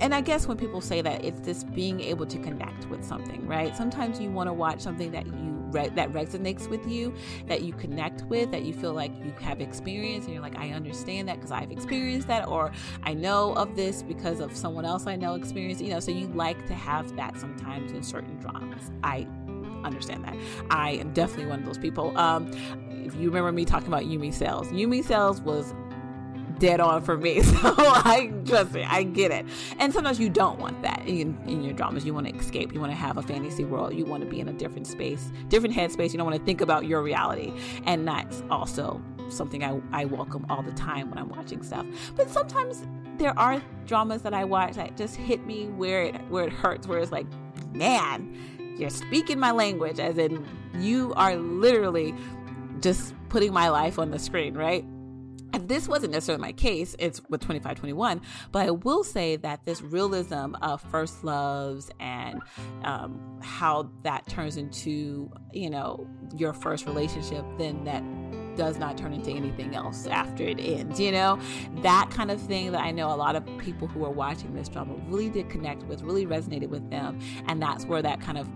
[0.00, 3.46] and I guess when people say that, it's this being able to connect with something,
[3.46, 3.76] right?
[3.76, 7.14] Sometimes you want to watch something that you re- that resonates with you,
[7.46, 10.70] that you connect with, that you feel like you have experience, and you're like, I
[10.70, 15.06] understand that because I've experienced that, or I know of this because of someone else
[15.06, 15.82] I know experienced.
[15.82, 18.90] You know, so you like to have that sometimes in certain dramas.
[19.02, 19.26] I
[19.84, 20.36] understand that.
[20.70, 22.16] I am definitely one of those people.
[22.18, 22.50] Um,
[23.04, 25.72] if you remember me talking about Yumi Cells, Yumi Cells was
[26.58, 27.42] dead on for me.
[27.56, 29.46] So I trust me, I get it.
[29.78, 32.04] And sometimes you don't want that in, in your dramas.
[32.04, 32.72] You want to escape.
[32.72, 33.94] You want to have a fantasy world.
[33.94, 36.12] You want to be in a different space, different headspace.
[36.12, 37.52] You don't want to think about your reality.
[37.84, 41.86] And that's also something I, I welcome all the time when I'm watching stuff.
[42.14, 42.84] But sometimes
[43.18, 46.86] there are dramas that I watch that just hit me where it where it hurts,
[46.86, 47.26] where it's like,
[47.72, 50.46] man, you're speaking my language, as in
[50.78, 52.14] you are literally
[52.80, 54.84] just putting my life on the screen, right?
[55.56, 58.20] And this wasn't necessarily my case, it's with 2521,
[58.52, 62.42] but I will say that this realism of first loves and
[62.84, 68.04] um, how that turns into, you know, your first relationship, then that
[68.56, 71.40] does not turn into anything else after it ends, you know?
[71.76, 74.68] That kind of thing that I know a lot of people who are watching this
[74.68, 77.18] drama really did connect with, really resonated with them.
[77.46, 78.46] And that's where that kind of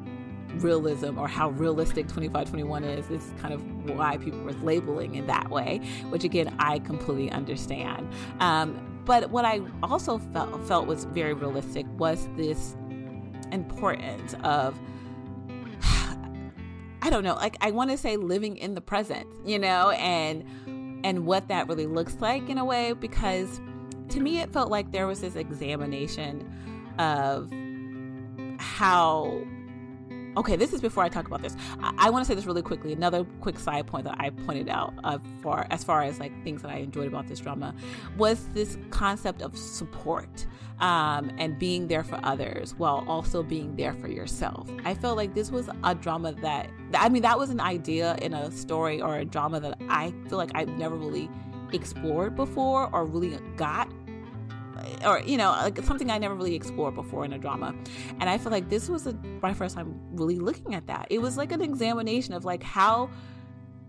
[0.56, 3.62] realism or how realistic 2521 is is kind of
[3.96, 5.78] why people were labeling it that way,
[6.10, 8.08] which again I completely understand.
[8.40, 12.76] Um, but what I also felt felt was very realistic was this
[13.52, 14.78] importance of
[17.02, 20.44] I don't know, like I want to say living in the present, you know, and
[21.04, 23.60] and what that really looks like in a way because
[24.10, 26.46] to me it felt like there was this examination
[26.98, 27.50] of
[28.60, 29.42] how
[30.36, 31.56] okay this is before i talk about this.
[31.80, 34.68] I, I want to say this really quickly another quick side point that i pointed
[34.68, 37.74] out uh, for as far as like things that i enjoyed about this drama
[38.16, 40.46] was this concept of support
[40.80, 44.66] um, and being there for others while also being there for yourself.
[44.84, 48.34] I felt like this was a drama that i mean that was an idea in
[48.34, 51.28] a story or a drama that i feel like i've never really
[51.72, 53.88] explored before or really got
[55.04, 57.74] or you know like something i never really explored before in a drama.
[58.20, 61.06] And i feel like this was a, my first time really looking at that.
[61.10, 63.10] It was like an examination of like how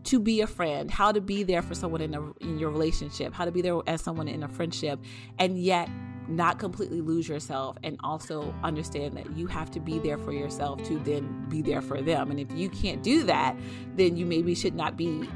[0.03, 3.33] to be a friend how to be there for someone in, a, in your relationship
[3.33, 4.99] how to be there as someone in a friendship
[5.37, 5.87] and yet
[6.27, 10.81] not completely lose yourself and also understand that you have to be there for yourself
[10.83, 12.31] to then be there for them.
[12.31, 13.55] And if you can't do that
[13.95, 15.29] then you maybe should not be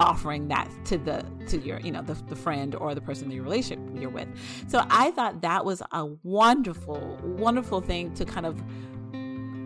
[0.00, 3.32] offering that to the to your you know the, the friend or the person in
[3.32, 4.28] your relationship you're with
[4.68, 8.62] so i thought that was a wonderful wonderful thing to kind of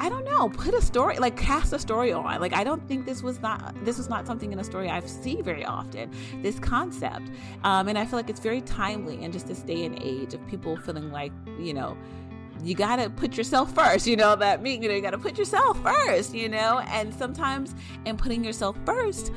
[0.00, 2.40] I don't know, put a story, like cast a story on.
[2.40, 4.98] Like I don't think this was not this was not something in a story I
[4.98, 6.10] see very often.
[6.42, 7.30] This concept,
[7.62, 10.44] um, and I feel like it's very timely in just this day and age of
[10.48, 11.96] people feeling like you know
[12.64, 15.18] you got to put yourself first you know that mean you know you got to
[15.18, 19.32] put yourself first you know and sometimes in putting yourself first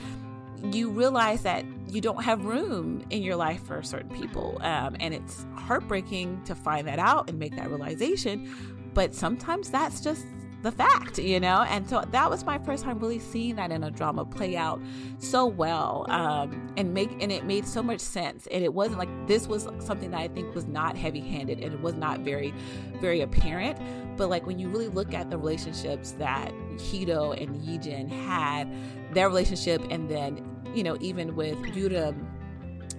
[0.74, 4.58] you realize that you don't have room in your life for certain people.
[4.62, 8.50] Um, and it's heartbreaking to find that out and make that realization.
[8.94, 10.26] But sometimes that's just
[10.66, 11.62] the fact, you know?
[11.70, 14.82] And so that was my first time really seeing that in a drama play out
[15.20, 18.48] so well um, and make and it made so much sense.
[18.48, 21.74] And it wasn't like this was something that I think was not heavy handed and
[21.74, 22.52] it was not very,
[23.00, 23.78] very apparent.
[24.18, 28.68] But like when you really look at the relationships that Hee-do and Yijin had,
[29.14, 32.26] their relationship, and then you know, even with Yurim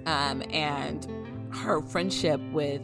[0.07, 1.07] um, and
[1.53, 2.83] her friendship with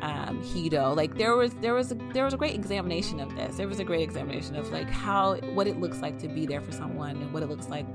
[0.00, 3.56] um, Hee-do, like there was there was a, there was a great examination of this.
[3.56, 6.60] There was a great examination of like how what it looks like to be there
[6.60, 7.86] for someone and what it looks like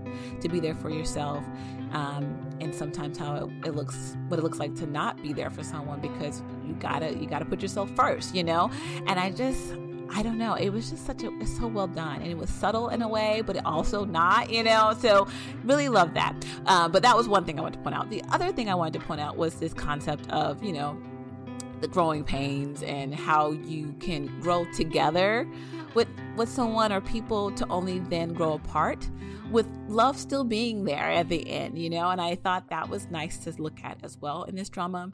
[0.42, 1.46] to be there for yourself,
[1.94, 5.50] um, and sometimes how it, it looks what it looks like to not be there
[5.50, 8.70] for someone because you gotta you gotta put yourself first, you know.
[9.08, 9.74] And I just
[10.16, 10.54] I don't know.
[10.54, 12.22] It was just such a, it's so well done.
[12.22, 14.96] And it was subtle in a way, but it also not, you know?
[15.00, 15.28] So
[15.64, 16.36] really love that.
[16.68, 18.10] Um, but that was one thing I wanted to point out.
[18.10, 21.02] The other thing I wanted to point out was this concept of, you know,
[21.82, 25.46] the growing pains and how you can grow together
[25.96, 29.10] with with someone or people to only then grow apart
[29.52, 33.12] with love still being there at the end you know and i thought that was
[33.12, 35.12] nice to look at as well in this drama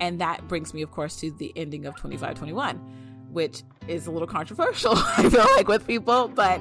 [0.00, 3.03] and that brings me of course to the ending of 2521
[3.34, 6.28] which is a little controversial, I feel like, with people.
[6.28, 6.60] But,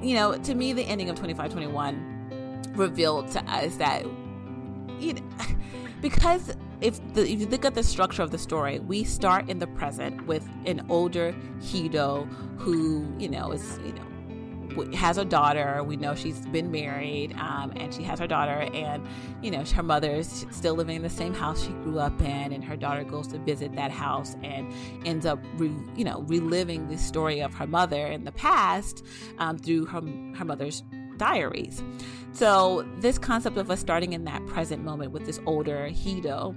[0.00, 4.04] you know, to me, the ending of 2521 revealed to us that,
[4.98, 5.22] you know,
[6.00, 9.58] because if, the, if you look at the structure of the story, we start in
[9.58, 14.02] the present with an older Hee-do who, you know, is, you know,
[14.94, 15.82] has a daughter.
[15.82, 19.06] We know she's been married, um, and she has her daughter, and
[19.42, 22.52] you know her mother is still living in the same house she grew up in,
[22.52, 24.72] and her daughter goes to visit that house and
[25.04, 29.04] ends up, re, you know, reliving the story of her mother in the past
[29.38, 30.02] um, through her
[30.36, 30.82] her mother's
[31.16, 31.82] diaries.
[32.32, 36.54] So this concept of us starting in that present moment with this older Hee-do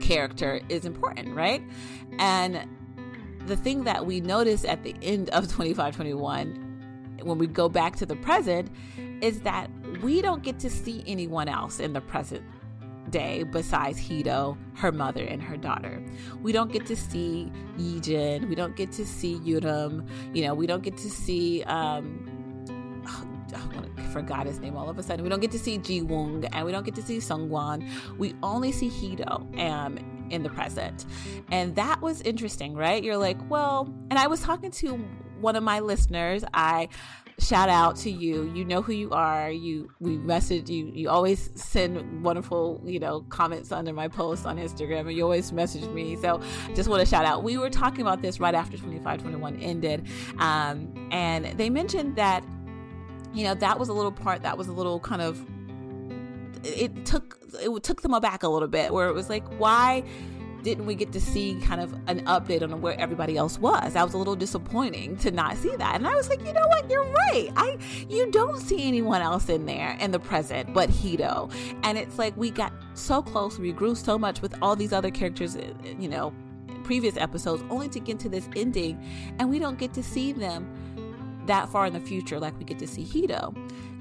[0.00, 1.62] character is important, right?
[2.18, 2.66] And
[3.46, 6.67] the thing that we notice at the end of 2521
[7.22, 8.70] when we go back to the present
[9.20, 9.70] is that
[10.02, 12.42] we don't get to see anyone else in the present
[13.10, 16.02] day besides Hee-do, her mother, and her daughter.
[16.42, 18.48] We don't get to see Yijin.
[18.48, 20.06] We don't get to see Yurim.
[20.34, 21.62] You know, we don't get to see.
[21.64, 23.26] Um, oh,
[23.96, 25.22] I forgot his name all of a sudden.
[25.22, 27.88] We don't get to see Ji Woong and we don't get to see Seungwon.
[28.18, 29.98] We only see Hee-do um,
[30.30, 31.06] in the present.
[31.50, 33.02] And that was interesting, right?
[33.02, 34.98] You're like, well, and I was talking to
[35.40, 36.44] one of my listeners.
[36.54, 36.88] I
[37.38, 38.50] shout out to you.
[38.54, 39.50] You know who you are.
[39.50, 40.90] You we message you.
[40.92, 45.52] You always send wonderful, you know, comments under my posts on Instagram, and you always
[45.52, 46.16] message me.
[46.16, 46.40] So
[46.74, 47.42] just want to shout out.
[47.42, 50.06] We were talking about this right after 2521 ended,
[50.38, 52.44] um, and they mentioned that
[53.32, 55.44] you know that was a little part that was a little kind of
[56.64, 60.02] it took it took them aback a little bit where it was like why
[60.68, 63.94] didn't we get to see kind of an update on where everybody else was?
[63.94, 65.94] That was a little disappointing to not see that.
[65.94, 66.90] And I was like, you know what?
[66.90, 67.48] You're right.
[67.56, 71.48] I you don't see anyone else in there in the present but Hee-do.
[71.84, 75.10] And it's like we got so close, we grew so much with all these other
[75.10, 76.34] characters, uh, you know,
[76.84, 79.02] previous episodes, only to get to this ending,
[79.38, 80.70] and we don't get to see them
[81.46, 83.54] that far in the future like we get to see Hee-do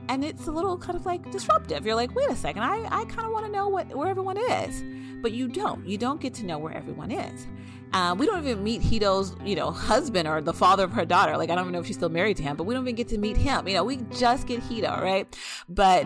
[0.09, 1.85] and it's a little kind of like disruptive.
[1.85, 4.37] You're like, wait a second, I, I kind of want to know what where everyone
[4.37, 4.83] is,
[5.21, 5.85] but you don't.
[5.87, 7.47] You don't get to know where everyone is.
[7.93, 11.37] Uh, we don't even meet Hee-do's, you know, husband or the father of her daughter.
[11.37, 12.95] Like, I don't even know if she's still married to him, but we don't even
[12.95, 13.65] get to meet him.
[13.65, 15.25] You know, we just get Hee-do, right?
[15.69, 16.05] But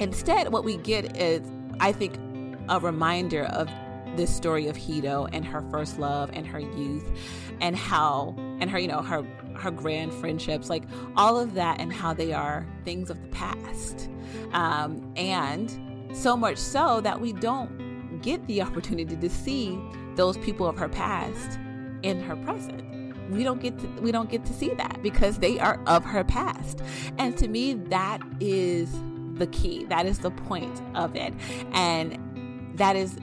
[0.00, 2.18] instead, what we get is, I think,
[2.68, 3.68] a reminder of
[4.16, 7.08] this story of Hee-do and her first love and her youth
[7.60, 9.22] and how and her you know her
[9.58, 10.84] her grand friendships like
[11.16, 14.08] all of that and how they are things of the past.
[14.52, 19.78] Um, and so much so that we don't get the opportunity to see
[20.16, 21.58] those people of her past
[22.02, 22.84] in her present.
[23.30, 26.24] We don't get to we don't get to see that because they are of her
[26.24, 26.80] past.
[27.18, 28.90] And to me that is
[29.34, 29.84] the key.
[29.84, 31.34] That is the point of it.
[31.72, 32.18] And
[32.78, 33.18] that is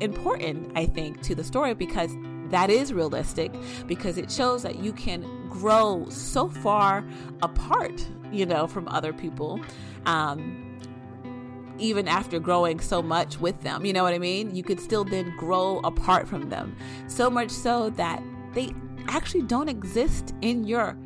[0.00, 2.10] important i think to the story because
[2.50, 3.52] that is realistic
[3.86, 5.22] because it shows that you can
[5.52, 7.04] grow so far
[7.42, 9.60] apart, you know, from other people.
[10.06, 10.68] Um,
[11.78, 14.54] even after growing so much with them, you know what I mean?
[14.54, 16.76] You could still then grow apart from them.
[17.08, 18.22] So much so that
[18.54, 18.74] they
[19.08, 20.96] actually don't exist in your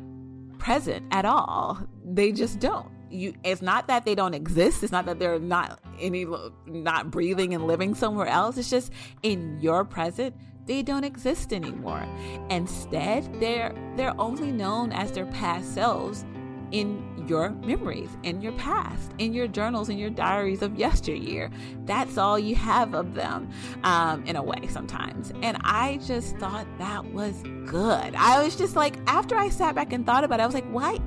[0.59, 1.79] present at all.
[2.05, 2.89] They just don't.
[3.09, 6.25] You it's not that they don't exist, it's not that they're not any
[6.65, 8.57] not breathing and living somewhere else.
[8.57, 8.91] It's just
[9.23, 10.35] in your present
[10.67, 12.05] they don't exist anymore.
[12.49, 16.25] Instead, they're they're only known as their past selves
[16.71, 21.49] in your memories, in your past, in your journals, in your diaries of yesteryear.
[21.85, 23.49] That's all you have of them,
[23.83, 25.31] um, in a way, sometimes.
[25.41, 28.15] And I just thought that was good.
[28.15, 30.69] I was just like, after I sat back and thought about it, I was like,
[30.69, 30.97] why,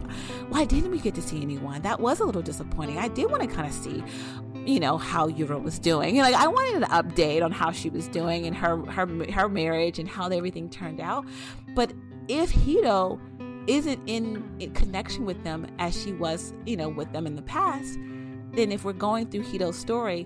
[0.48, 1.82] why didn't we get to see anyone?
[1.82, 2.98] That was a little disappointing.
[2.98, 4.02] I did want to kind of see
[4.66, 6.16] you know how Yura was doing.
[6.18, 9.98] like I wanted an update on how she was doing and her her her marriage
[9.98, 11.24] and how everything turned out.
[11.74, 11.92] But
[12.28, 13.20] if Hee-do
[13.66, 17.42] isn't in, in connection with them as she was, you know, with them in the
[17.42, 17.98] past,
[18.52, 20.24] then if we're going through Hee-do's story,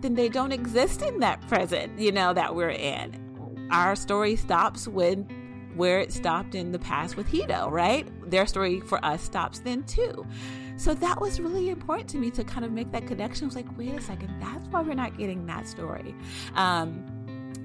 [0.00, 3.68] then they don't exist in that present, you know, that we're in.
[3.70, 5.28] Our story stops when
[5.74, 8.06] where it stopped in the past with Hee-do, right?
[8.30, 10.26] Their story for us stops then too.
[10.76, 13.44] So that was really important to me to kind of make that connection.
[13.44, 16.14] I was like, wait a second, that's why we're not getting that story.
[16.54, 17.04] Um,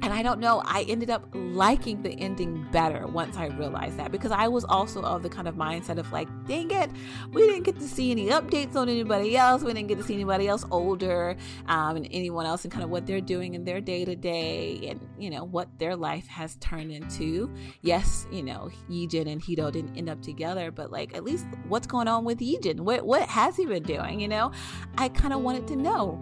[0.01, 4.11] and I don't know, I ended up liking the ending better once I realized that
[4.11, 6.89] because I was also of the kind of mindset of like, dang it,
[7.31, 9.61] we didn't get to see any updates on anybody else.
[9.61, 11.35] We didn't get to see anybody else older
[11.67, 14.87] um, and anyone else and kind of what they're doing in their day to day
[14.87, 17.53] and, you know, what their life has turned into.
[17.81, 21.87] Yes, you know, Yijin and Hee-do didn't end up together, but like at least what's
[21.87, 22.79] going on with Yijin?
[22.79, 24.19] What, what has he been doing?
[24.21, 24.51] You know,
[24.97, 26.19] I kind of wanted to know.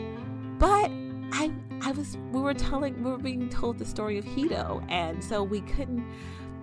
[0.58, 0.90] But
[1.32, 5.24] I I was we were telling we were being told the story of Hee-do and
[5.24, 6.06] so we couldn't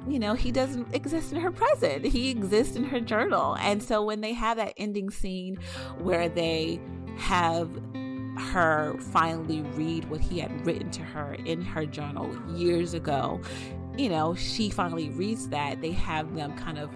[0.09, 2.05] you know he doesn't exist in her present.
[2.05, 3.57] He exists in her journal.
[3.61, 5.59] And so when they have that ending scene
[5.99, 6.81] where they
[7.17, 7.71] have
[8.37, 13.41] her finally read what he had written to her in her journal years ago
[13.97, 16.91] you know she finally reads that they have them kind of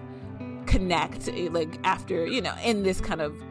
[0.65, 3.41] connect eh, like after you know in this kind of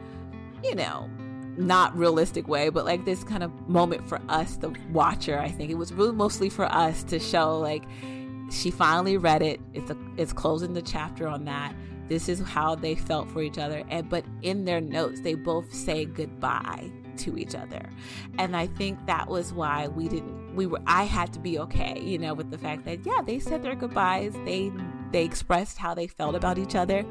[0.63, 1.09] you know
[1.59, 5.37] not realistic way, but like this kind of moment for us, the watcher.
[5.37, 7.83] I think it was really mostly for us to show like
[8.49, 9.59] she finally read it.
[9.73, 11.75] It's a, it's closing the chapter on that.
[12.07, 15.71] This is how they felt for each other, and but in their notes they both
[15.71, 17.87] say goodbye to each other,
[18.39, 20.55] and I think that was why we didn't.
[20.55, 20.81] We were.
[20.87, 23.75] I had to be okay, you know, with the fact that yeah, they said their
[23.75, 24.33] goodbyes.
[24.45, 24.71] They
[25.11, 27.05] they expressed how they felt about each other,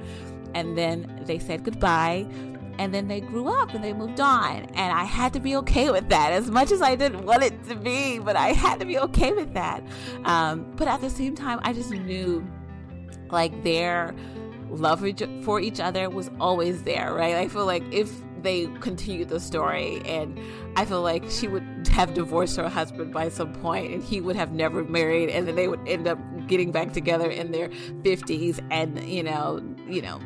[0.54, 2.26] and then they said goodbye
[2.78, 4.64] and then they grew up and they moved on.
[4.74, 6.32] And i had to be okay with that.
[6.32, 9.32] As much as i didn't want it to be but i had to be okay
[9.32, 9.82] with that.
[10.24, 12.46] Um, but at the same time i just knew
[13.30, 14.14] like their
[14.70, 15.04] love
[15.42, 17.34] for each other was always there right?
[17.34, 20.38] I feel like if they continued the story and
[20.76, 24.36] i feel like she would have divorced her husband by some point and he would
[24.36, 28.64] have never married and then they would end up getting back together in their 50s
[28.70, 30.20] and you know you know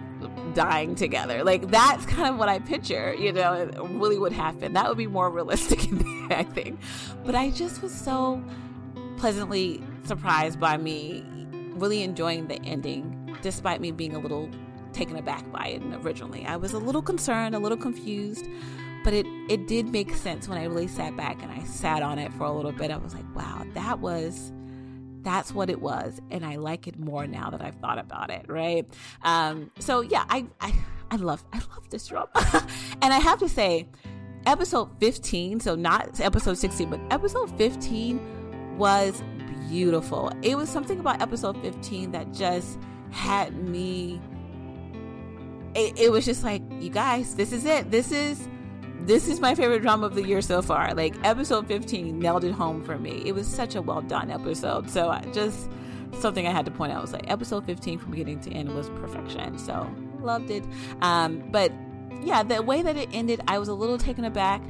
[0.54, 1.44] dying together.
[1.44, 4.72] Like that's kind of what I picture, you know, really would happen.
[4.72, 6.80] That would be more realistic, in I think.
[7.24, 8.42] But I just was so
[9.16, 11.24] pleasantly surprised by me
[11.74, 14.48] really enjoying the ending, despite me being a little
[14.92, 16.44] taken aback by it originally.
[16.44, 18.46] I was a little concerned, a little confused,
[19.05, 22.18] but it it did make sense when I really sat back and I sat on
[22.18, 22.90] it for a little bit.
[22.90, 24.53] I was like, wow, that was
[25.23, 28.45] that's what it was and i like it more now that i've thought about it
[28.49, 28.87] right?
[29.23, 30.75] Um, so yeah i i,
[31.11, 32.29] I love i love this drama.
[33.03, 33.89] And i have to say
[34.47, 39.23] episode 15 so not episode 16 but episode 15 was
[39.68, 40.31] beautiful.
[40.43, 42.79] It was something about episode 15 that just
[43.11, 44.20] had me
[45.75, 47.91] it, it was just like you guys this is it.
[47.91, 48.49] This is
[49.07, 50.94] this is my favorite drama of the year so far.
[50.94, 53.22] Like episode 15 nailed it home for me.
[53.24, 54.90] It was such a well done episode.
[54.90, 55.68] So I just
[56.18, 58.88] something I had to point out was like episode 15 from beginning to end was
[58.90, 59.59] perfection.
[59.59, 59.90] So
[60.20, 60.64] loved it.
[61.00, 61.72] Um, but
[62.22, 64.62] yeah, the way that it ended, I was a little taken aback.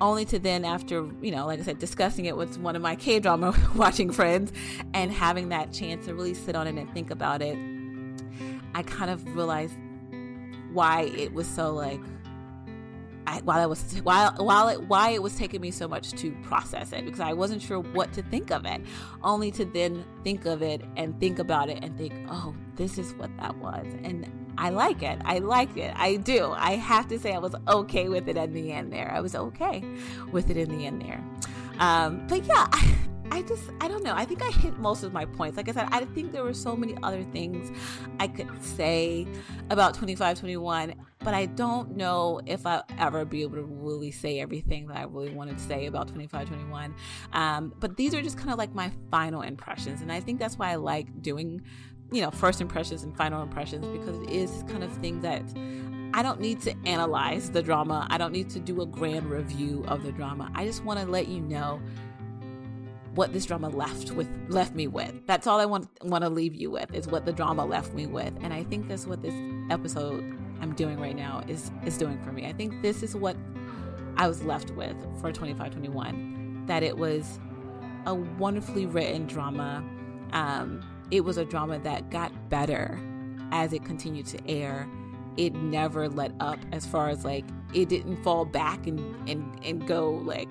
[0.00, 2.96] Only to then, after you know, like I said, discussing it with one of my
[2.96, 4.52] K drama watching friends
[4.92, 7.56] and having that chance to really sit on it and think about it,
[8.74, 9.76] I kind of realized
[10.72, 12.00] why it was so like
[13.26, 16.32] I, while I was while while it why it was taking me so much to
[16.42, 18.82] process it because I wasn't sure what to think of it,
[19.22, 23.14] only to then think of it and think about it and think, oh, this is
[23.14, 25.20] what that was, and I like it.
[25.24, 25.92] I like it.
[25.96, 26.52] I do.
[26.56, 28.92] I have to say, I was okay with it in the end.
[28.92, 29.84] There, I was okay
[30.30, 31.02] with it in the end.
[31.02, 31.24] There,
[31.78, 32.66] um, but yeah.
[32.72, 32.96] I,
[33.30, 34.14] I just, I don't know.
[34.14, 35.56] I think I hit most of my points.
[35.56, 37.76] Like I said, I think there were so many other things
[38.20, 39.26] I could say
[39.70, 40.94] about 2521
[41.24, 45.04] but I don't know if I'll ever be able to really say everything that I
[45.04, 46.94] really wanted to say about 2521.
[47.32, 50.02] Um, but these are just kind of like my final impressions.
[50.02, 51.62] And I think that's why I like doing,
[52.12, 55.42] you know, first impressions and final impressions because it is kind of thing that
[56.12, 58.06] I don't need to analyze the drama.
[58.10, 60.50] I don't need to do a grand review of the drama.
[60.54, 61.80] I just want to let you know
[63.14, 65.26] what this drama left with left me with.
[65.26, 68.06] That's all I want want to leave you with is what the drama left me
[68.06, 68.34] with.
[68.42, 69.34] And I think that's what this
[69.70, 72.46] episode I'm doing right now is is doing for me.
[72.46, 73.36] I think this is what
[74.16, 77.38] I was left with for 2521 that it was
[78.06, 79.84] a wonderfully written drama.
[80.32, 82.98] Um, it was a drama that got better
[83.52, 84.88] as it continued to air.
[85.36, 89.86] It never let up as far as like it didn't fall back and and and
[89.86, 90.50] go like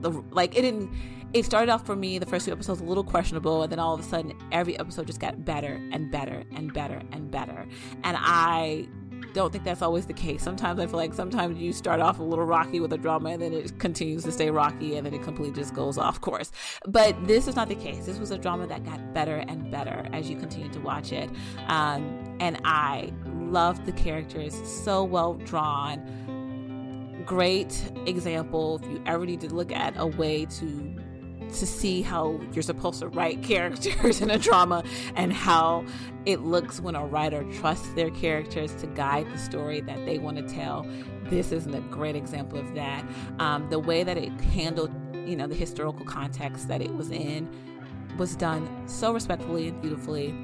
[0.00, 0.90] the like it didn't
[1.32, 3.94] it started off for me the first two episodes a little questionable and then all
[3.94, 7.66] of a sudden every episode just got better and better and better and better
[8.04, 8.86] and i
[9.34, 10.42] don't think that's always the case.
[10.42, 13.42] Sometimes I feel like sometimes you start off a little rocky with a drama and
[13.42, 16.52] then it continues to stay rocky and then it completely just goes off course.
[16.86, 18.06] But this is not the case.
[18.06, 21.28] This was a drama that got better and better as you continue to watch it.
[21.66, 26.00] Um, and I loved the characters, so well drawn.
[27.26, 31.03] Great example if you ever need to look at a way to
[31.50, 34.84] to see how you're supposed to write characters in a drama
[35.16, 35.84] and how
[36.26, 40.36] it looks when a writer trusts their characters to guide the story that they want
[40.36, 40.86] to tell.
[41.24, 43.04] This is a great example of that.
[43.38, 47.48] Um, the way that it handled, you know, the historical context that it was in
[48.16, 50.34] was done so respectfully and beautifully.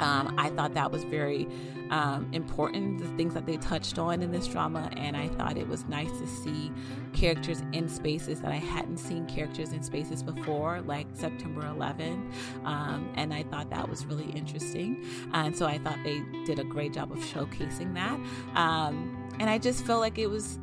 [0.00, 1.48] Um, I thought that was very
[1.90, 5.68] um, important, the things that they touched on in this drama, and I thought it
[5.68, 6.70] was nice to see
[7.12, 12.30] characters in spaces that I hadn't seen characters in spaces before, like September 11.
[12.64, 15.04] Um, and I thought that was really interesting.
[15.32, 18.20] And so I thought they did a great job of showcasing that.
[18.58, 20.58] Um, and I just felt like it was,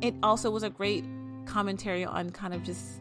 [0.00, 1.04] it also was a great
[1.46, 3.00] commentary on kind of just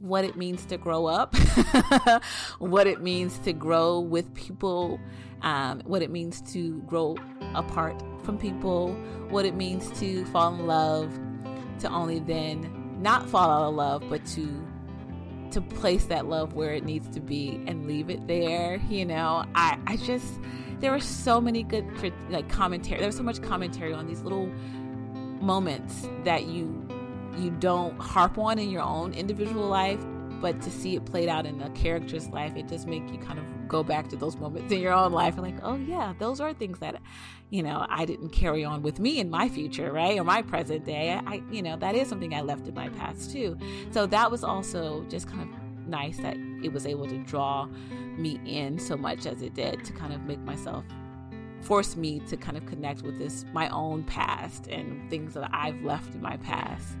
[0.00, 1.34] what it means to grow up,
[2.58, 5.00] what it means to grow with people
[5.42, 7.16] um, what it means to grow
[7.54, 8.94] apart from people,
[9.28, 11.18] what it means to fall in love,
[11.80, 14.66] to only then not fall out of love, but to
[15.52, 18.80] to place that love where it needs to be and leave it there.
[18.88, 20.40] You know, I I just
[20.80, 21.86] there were so many good
[22.30, 22.98] like commentary.
[22.98, 24.46] There was so much commentary on these little
[25.40, 26.86] moments that you
[27.36, 30.00] you don't harp on in your own individual life
[30.40, 33.38] but to see it played out in a character's life it just make you kind
[33.38, 36.40] of go back to those moments in your own life and like oh yeah those
[36.40, 37.00] are things that
[37.50, 40.84] you know i didn't carry on with me in my future right or my present
[40.84, 41.18] day.
[41.26, 43.58] I you know that is something i left in my past too.
[43.90, 45.48] So that was also just kind of
[45.88, 47.66] nice that it was able to draw
[48.16, 50.84] me in so much as it did to kind of make myself
[51.66, 55.82] force me to kind of connect with this my own past and things that I've
[55.82, 56.96] left in my past.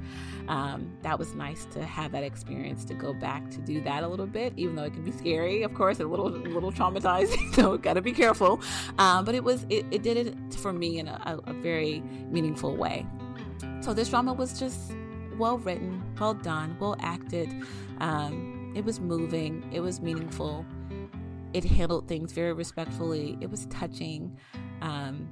[0.48, 4.08] Um, that was nice to have that experience to go back to do that a
[4.08, 7.36] little bit, even though it can be scary, of course, a little a little traumatizing.
[7.56, 8.60] So gotta be careful.
[8.98, 12.76] Um, but it was it, it, did it for me in a, a very meaningful
[12.76, 13.06] way.
[13.80, 14.92] So this drama was just
[15.38, 17.48] well written, well done, well acted.
[17.98, 19.64] Um, it was moving.
[19.72, 20.66] It was meaningful
[21.56, 23.38] it handled things very respectfully.
[23.40, 24.36] It was touching.
[24.82, 25.26] Um,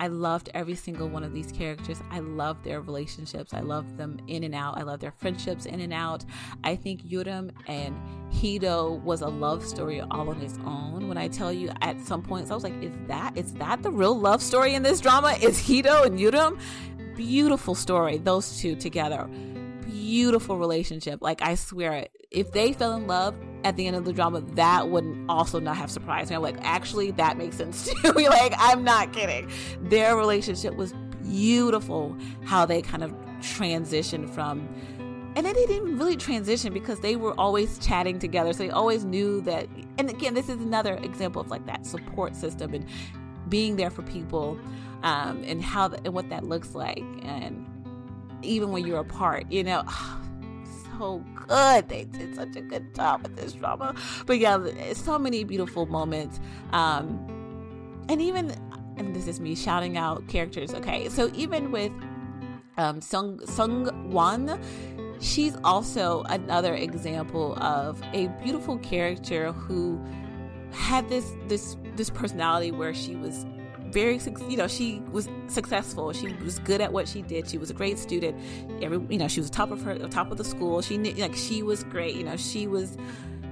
[0.00, 2.00] I loved every single one of these characters.
[2.10, 3.52] I love their relationships.
[3.52, 4.78] I love them in and out.
[4.78, 6.24] I love their friendships in and out.
[6.64, 7.94] I think Yurim and
[8.32, 11.06] Hee-do was a love story all on its own.
[11.06, 13.90] When I tell you at some points, I was like, is that is that the
[13.90, 15.36] real love story in this drama?
[15.42, 16.58] Is Hee-do and Yurim?
[17.14, 19.28] Beautiful story, those two together.
[19.86, 21.22] Beautiful relationship.
[21.22, 24.88] Like I swear, if they fell in love at the end of the drama, that
[24.88, 26.36] would also not have surprised me.
[26.36, 28.12] I'm like, actually, that makes sense too.
[28.12, 29.50] like, I'm not kidding.
[29.80, 32.16] Their relationship was beautiful.
[32.44, 34.68] How they kind of transitioned from
[35.36, 39.04] and then they didn't really transition because they were always chatting together so they always
[39.04, 39.68] knew that
[39.98, 42.86] and again this is another example of like that support system and
[43.50, 44.58] being there for people
[45.02, 47.66] um, and how the, and what that looks like and
[48.46, 49.84] even when you're apart you know?
[50.98, 51.90] So good.
[51.90, 53.94] They did such a good job with this drama.
[54.24, 56.40] But yeah so many beautiful moments.
[56.72, 57.20] Um,
[58.08, 58.54] and even
[58.96, 60.72] and this is me shouting out characters.
[60.72, 61.92] Okay so even with
[62.78, 64.58] um, Sung Sung Wan
[65.20, 70.02] she's also another example of a beautiful character who
[70.72, 73.44] had this this this personality where she was
[73.96, 74.20] very
[74.50, 76.12] you know she was successful.
[76.12, 77.48] She was good at what she did.
[77.48, 78.36] She was a great student.
[78.82, 80.82] Every you know she was top of her top of the school.
[80.82, 82.14] She knew like she was great.
[82.14, 82.98] You know she was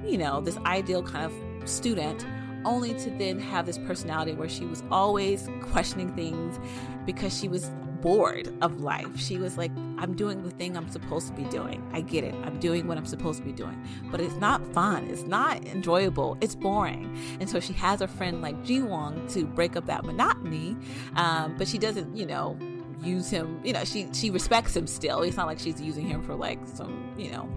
[0.04, 2.26] you know this ideal kind of student
[2.66, 6.58] only to then have this personality where she was always questioning things
[7.06, 7.70] because she was
[8.04, 9.18] bored of life.
[9.18, 11.82] She was like, I'm doing the thing I'm supposed to be doing.
[11.94, 12.34] I get it.
[12.44, 13.82] I'm doing what I'm supposed to be doing.
[14.10, 15.08] But it's not fun.
[15.08, 16.36] It's not enjoyable.
[16.42, 17.16] It's boring.
[17.40, 20.76] And so she has a friend like Ji Won to break up that monotony.
[21.16, 22.58] Um, but she doesn't, you know,
[23.02, 25.22] use him, you know, she, she respects him still.
[25.22, 27.48] It's not like she's using him for like some, you know,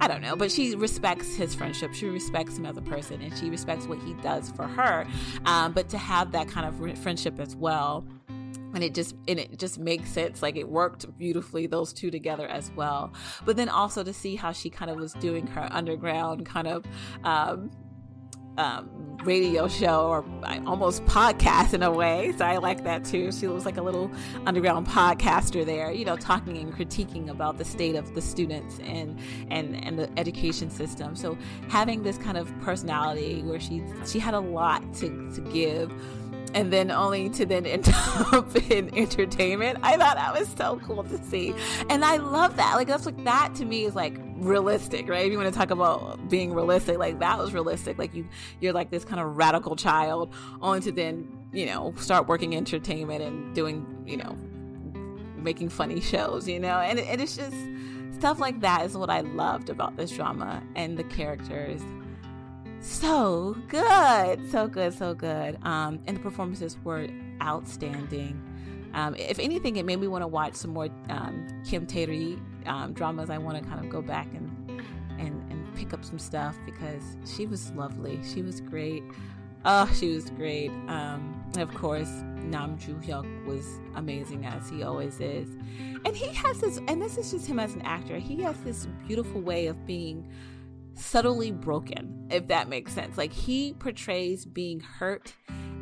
[0.00, 1.92] I don't know, but she respects his friendship.
[1.92, 5.06] She respects him as a person and she respects what he does for her.
[5.44, 8.06] Um, but to have that kind of friendship as well
[8.74, 12.46] and it just and it just makes sense like it worked beautifully those two together
[12.48, 13.12] as well
[13.44, 16.84] but then also to see how she kind of was doing her underground kind of
[17.24, 17.70] um,
[18.58, 20.24] um, radio show or
[20.66, 22.32] almost podcast in a way.
[22.36, 23.32] So I like that too.
[23.32, 24.10] She was like a little
[24.46, 29.18] underground podcaster there, you know, talking and critiquing about the state of the students and
[29.50, 31.16] and and the education system.
[31.16, 31.36] So
[31.68, 35.92] having this kind of personality where she she had a lot to to give
[36.56, 37.86] and then only to then end
[38.32, 39.78] up in entertainment.
[39.82, 41.54] I thought that was so cool to see.
[41.90, 42.76] And I love that.
[42.76, 45.26] Like, that's like, that to me is like realistic, right?
[45.26, 47.98] If you want to talk about being realistic, like that was realistic.
[47.98, 48.26] Like, you,
[48.60, 50.32] you're like this kind of radical child,
[50.62, 54.34] only to then, you know, start working entertainment and doing, you know,
[55.36, 56.78] making funny shows, you know?
[56.78, 57.56] And, and it's just
[58.14, 61.82] stuff like that is what I loved about this drama and the characters
[62.86, 65.58] so good, so good, so good.
[65.62, 67.08] Um, and the performances were
[67.42, 68.42] outstanding.
[68.94, 72.92] Um, if anything, it made me want to watch some more um, Kim Tae-ri um,
[72.92, 73.28] dramas.
[73.28, 74.80] I want to kind of go back and,
[75.18, 78.20] and and pick up some stuff because she was lovely.
[78.24, 79.02] She was great.
[79.64, 80.70] Oh, she was great.
[80.88, 83.66] Um, and of course, Nam Joo Hyuk was
[83.96, 85.48] amazing as he always is.
[86.04, 88.18] And he has this, and this is just him as an actor.
[88.18, 90.24] He has this beautiful way of being
[90.96, 93.16] subtly broken, if that makes sense.
[93.16, 95.34] Like he portrays being hurt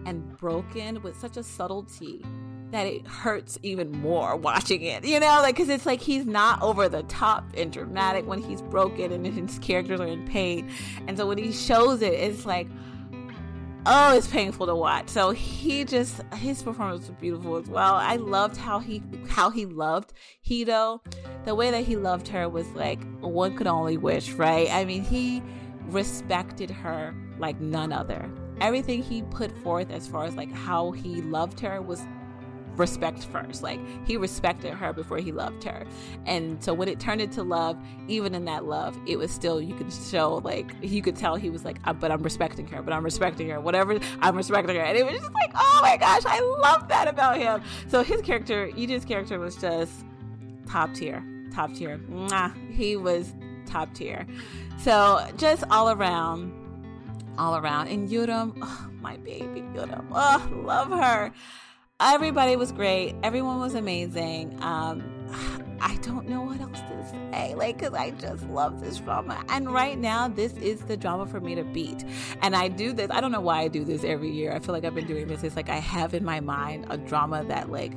[0.07, 2.25] and broken with such a subtlety
[2.71, 6.61] that it hurts even more watching it, you know, like because it's like he's not
[6.61, 10.69] over the top and dramatic when he's broken and his characters are in pain,
[11.07, 12.69] and so when he shows it, it's like,
[13.87, 15.09] oh, it's painful to watch.
[15.09, 17.95] So he just his performance was beautiful as well.
[17.95, 20.13] I loved how he how he loved
[20.43, 21.01] Hee-do.
[21.45, 24.69] The way that he loved her was like one could only wish, right?
[24.71, 25.43] I mean, he
[25.89, 28.31] respected her like none other.
[28.61, 32.01] Everything he put forth as far as like how he loved her was
[32.77, 33.63] respect first.
[33.63, 35.85] Like he respected her before he loved her.
[36.27, 39.75] And so when it turned into love, even in that love, it was still, you
[39.75, 43.05] could show like, you could tell he was like, but I'm respecting her, but I'm
[43.05, 44.83] respecting her, whatever, I'm respecting her.
[44.83, 47.63] And it was just like, oh my gosh, I love that about him.
[47.89, 50.05] So his character, Yijin's character was just
[50.69, 51.99] top tier, top tier.
[51.99, 52.55] Mwah.
[52.73, 53.35] He was
[53.67, 54.27] top tier.
[54.79, 56.53] So just all around,
[57.39, 57.89] all around.
[57.89, 61.33] And Yurim, oh, my baby Yurim, oh, love her
[62.01, 63.15] everybody was great.
[63.23, 64.61] Everyone was amazing.
[64.63, 65.03] Um,
[65.81, 69.45] I don't know what else to say, like, because I just love this drama.
[69.49, 72.05] And right now, this is the drama for me to beat.
[72.41, 74.53] And I do this, I don't know why I do this every year.
[74.53, 75.43] I feel like I've been doing this.
[75.43, 77.93] It's like I have in my mind a drama that, like,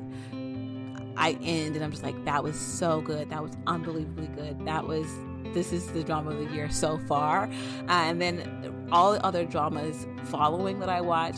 [1.16, 3.30] I end and I'm just like, that was so good.
[3.30, 4.66] That was unbelievably good.
[4.66, 5.08] That was,
[5.54, 7.44] this is the drama of the year so far.
[7.44, 7.50] Uh,
[7.88, 11.38] and then all the other dramas following that I watch,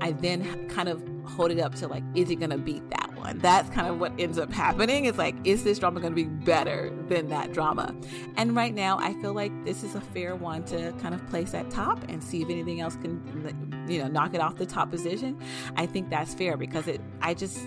[0.00, 3.14] I then kind of hold it up to like, is it going to beat that
[3.16, 3.38] one?
[3.38, 5.04] That's kind of what ends up happening.
[5.04, 7.94] It's like, is this drama going to be better than that drama?
[8.36, 11.54] And right now, I feel like this is a fair one to kind of place
[11.54, 14.90] at top and see if anything else can, you know, knock it off the top
[14.90, 15.38] position.
[15.76, 17.60] I think that's fair because it, I just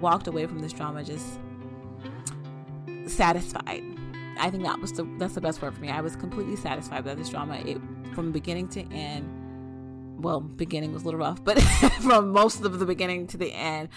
[0.00, 1.38] walked away from this drama just
[3.06, 3.82] satisfied.
[4.38, 5.90] I think that was the that's the best word for me.
[5.90, 7.56] I was completely satisfied with this drama.
[7.56, 7.80] It
[8.14, 9.37] from beginning to end.
[10.18, 11.60] Well, beginning was a little rough, but
[12.02, 13.88] from most of the beginning to the end,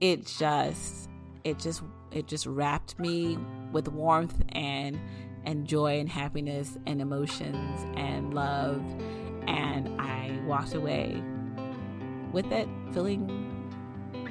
[0.00, 1.08] it just
[1.44, 3.38] it just it just wrapped me
[3.72, 4.98] with warmth and
[5.44, 8.80] and joy and happiness and emotions and love
[9.46, 11.22] and I walked away
[12.32, 13.48] with it feeling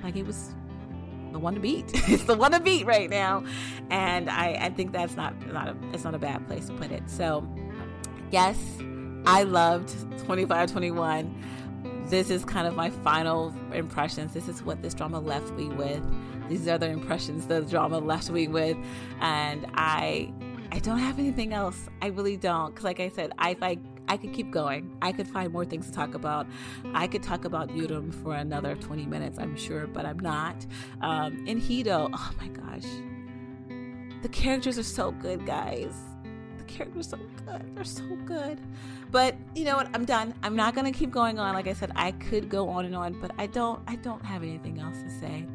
[0.04, 0.56] like it was
[1.32, 1.86] the one to beat.
[2.10, 3.44] it's the one to beat right now,
[3.90, 6.92] and I, I think that's not not a it's not a bad place to put
[6.92, 7.10] it.
[7.10, 7.48] So,
[8.32, 8.58] yes,
[9.26, 12.06] I loved 2521.
[12.08, 14.34] This is kind of my final impressions.
[14.34, 16.04] This is what this drama left me with.
[16.50, 18.76] These are the impressions the drama left me with,
[19.22, 20.34] and I
[20.72, 21.88] I don't have anything else.
[22.02, 22.76] I really don't.
[22.76, 24.98] Cause like I said, I like I could keep going.
[25.02, 26.48] I could find more things to talk about.
[26.94, 30.66] I could talk about Yurim for another 20 minutes, I'm sure, but I'm not.
[31.02, 32.84] Um, and Hee-do, oh my gosh.
[34.22, 35.94] The characters are so good, guys.
[36.82, 37.76] Characters so good.
[37.76, 38.60] They're so good.
[39.12, 39.90] But you know what?
[39.94, 40.34] I'm done.
[40.42, 41.54] I'm not gonna keep going on.
[41.54, 44.42] Like I said, I could go on and on, but I don't I don't have
[44.42, 45.46] anything else to say.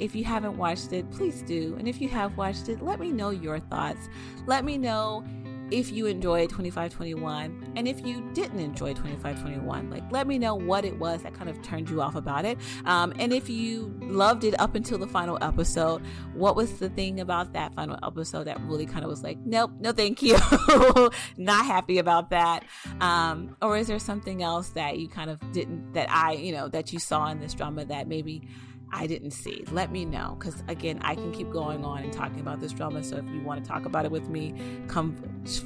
[0.00, 1.76] If you haven't watched it, please do.
[1.78, 4.08] And if you have watched it, let me know your thoughts.
[4.46, 5.24] Let me know
[5.70, 10.84] if you enjoyed 2521 and if you didn't enjoy 2521 like let me know what
[10.84, 12.58] it was that kind of turned you off about it.
[12.84, 16.02] Um, and if you loved it up until the final episode
[16.34, 19.70] what was the thing about that final episode that really kind of was like nope
[19.80, 20.36] no thank you.
[21.36, 22.64] Not happy about that.
[23.00, 26.68] Um, or is there something else that you kind of didn't that i you know
[26.68, 28.48] that you saw in this drama that maybe
[28.92, 29.64] I didn't see.
[29.70, 33.02] Let me know because again, I can keep going on and talking about this drama.
[33.04, 34.54] So if you want to talk about it with me,
[34.86, 35.16] come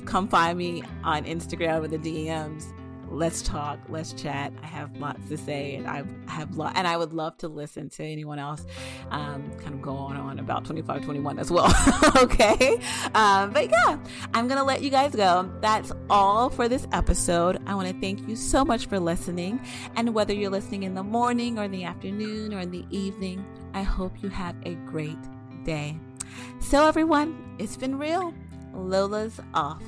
[0.04, 2.72] come find me on Instagram in the DMs
[3.12, 4.52] let's talk, let's chat.
[4.62, 7.88] I have lots to say, and I have lot, and I would love to listen
[7.90, 8.64] to anyone else
[9.10, 11.72] um, kind of go on on about 2521 as well.
[12.16, 12.78] okay,
[13.14, 13.98] um, but yeah,
[14.34, 15.50] I'm gonna let you guys go.
[15.60, 17.60] That's all for this episode.
[17.66, 19.60] I want to thank you so much for listening,
[19.96, 23.44] and whether you're listening in the morning or in the afternoon or in the evening,
[23.74, 25.18] I hope you have a great
[25.64, 25.96] day.
[26.60, 28.34] So everyone, it's been real.
[28.74, 29.82] Lola's off.